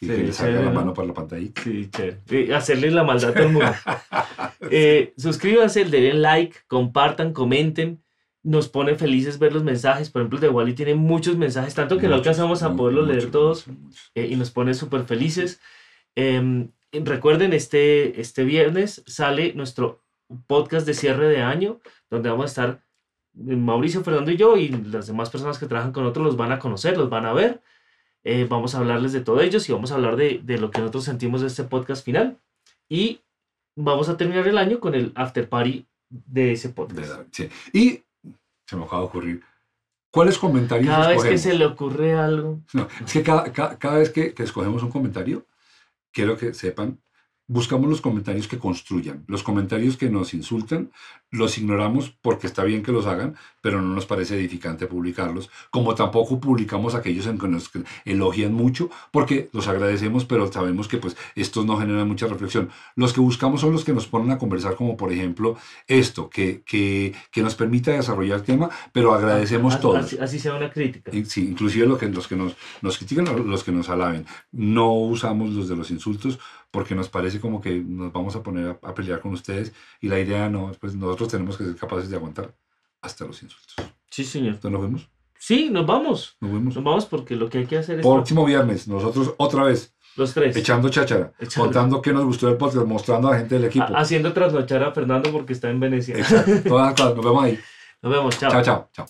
[0.00, 0.72] Y Sí, que le salga la ¿no?
[0.72, 1.46] mano para la pantalla.
[1.62, 2.46] Sí, chévere.
[2.48, 3.72] Y hacerle la maldad a todo el mundo.
[4.72, 8.02] Eh, suscríbanse, le den like, compartan, comenten.
[8.42, 10.10] Nos pone felices ver los mensajes.
[10.10, 13.30] Por ejemplo, de Wally tiene muchos mensajes, tanto que no Muchos, alcanzamos a poderlos leer
[13.30, 13.66] todos.
[13.66, 15.60] muchos, eh, y nos pone súper felices.
[16.14, 20.02] Em, recuerden, este, este viernes sale nuestro
[20.46, 21.80] podcast de cierre de año,
[22.10, 22.84] donde vamos a estar
[23.34, 26.58] Mauricio, Fernando y yo, y las demás personas que trabajan con nosotros los van a
[26.58, 27.60] conocer, los van a ver.
[28.24, 30.80] Eh, vamos a hablarles de todo ellos y vamos a hablar de, de lo que
[30.80, 32.38] nosotros sentimos de este podcast final.
[32.88, 33.20] Y
[33.76, 36.98] vamos a terminar el año con el after party de ese De podcast.
[37.00, 37.48] verdad, sí.
[37.72, 38.02] Y
[38.66, 39.42] se me acaba de ocurrir.
[40.12, 43.98] ¿Cuáles comentarios Cada vez que se le ocurre algo, No, es que cada, cada, cada
[43.98, 45.46] vez que, que escogemos un comentario,
[46.12, 47.00] quiero que sepan
[47.52, 49.24] buscamos los comentarios que construyan.
[49.26, 50.92] Los comentarios que nos insultan
[51.32, 55.50] los ignoramos porque está bien que los hagan, pero no nos parece edificante publicarlos.
[55.70, 57.70] Como tampoco publicamos aquellos en que nos
[58.04, 62.70] elogian mucho porque los agradecemos, pero sabemos que pues estos no generan mucha reflexión.
[62.94, 65.56] Los que buscamos son los que nos ponen a conversar, como por ejemplo
[65.88, 70.12] esto, que, que, que nos permita desarrollar el tema, pero agradecemos Así- todos.
[70.20, 71.10] Así, sea una crítica.
[71.26, 74.24] Sí, inclusive los que, los que nos, nos critican, los que nos alaben.
[74.52, 76.38] No usamos los de los insultos
[76.70, 80.08] porque nos parece como que nos vamos a poner a, a pelear con ustedes y
[80.08, 82.54] la idea no, pues nosotros tenemos que ser capaces de aguantar
[83.02, 83.74] hasta los insultos.
[84.10, 84.54] Sí, señor.
[84.54, 85.08] Entonces nos vemos,
[85.38, 86.36] Sí, nos vamos.
[86.40, 86.74] nos vemos.
[86.74, 90.34] Nos vamos porque lo que hay que hacer es Próximo viernes, nosotros otra vez, los
[90.34, 90.54] tres.
[90.54, 91.64] echando cháchara, Echando.
[91.66, 93.86] contando qué nos gustó del podcast, mostrando a la gente del equipo.
[93.88, 96.16] Ha- Haciendo trasnochar a Fernando porque está en Venecia.
[96.18, 96.68] Exacto.
[96.68, 97.16] Todas las cosas.
[97.16, 97.58] Nos vemos ahí.
[98.02, 99.06] Nos vemos, Chao, chao, chao.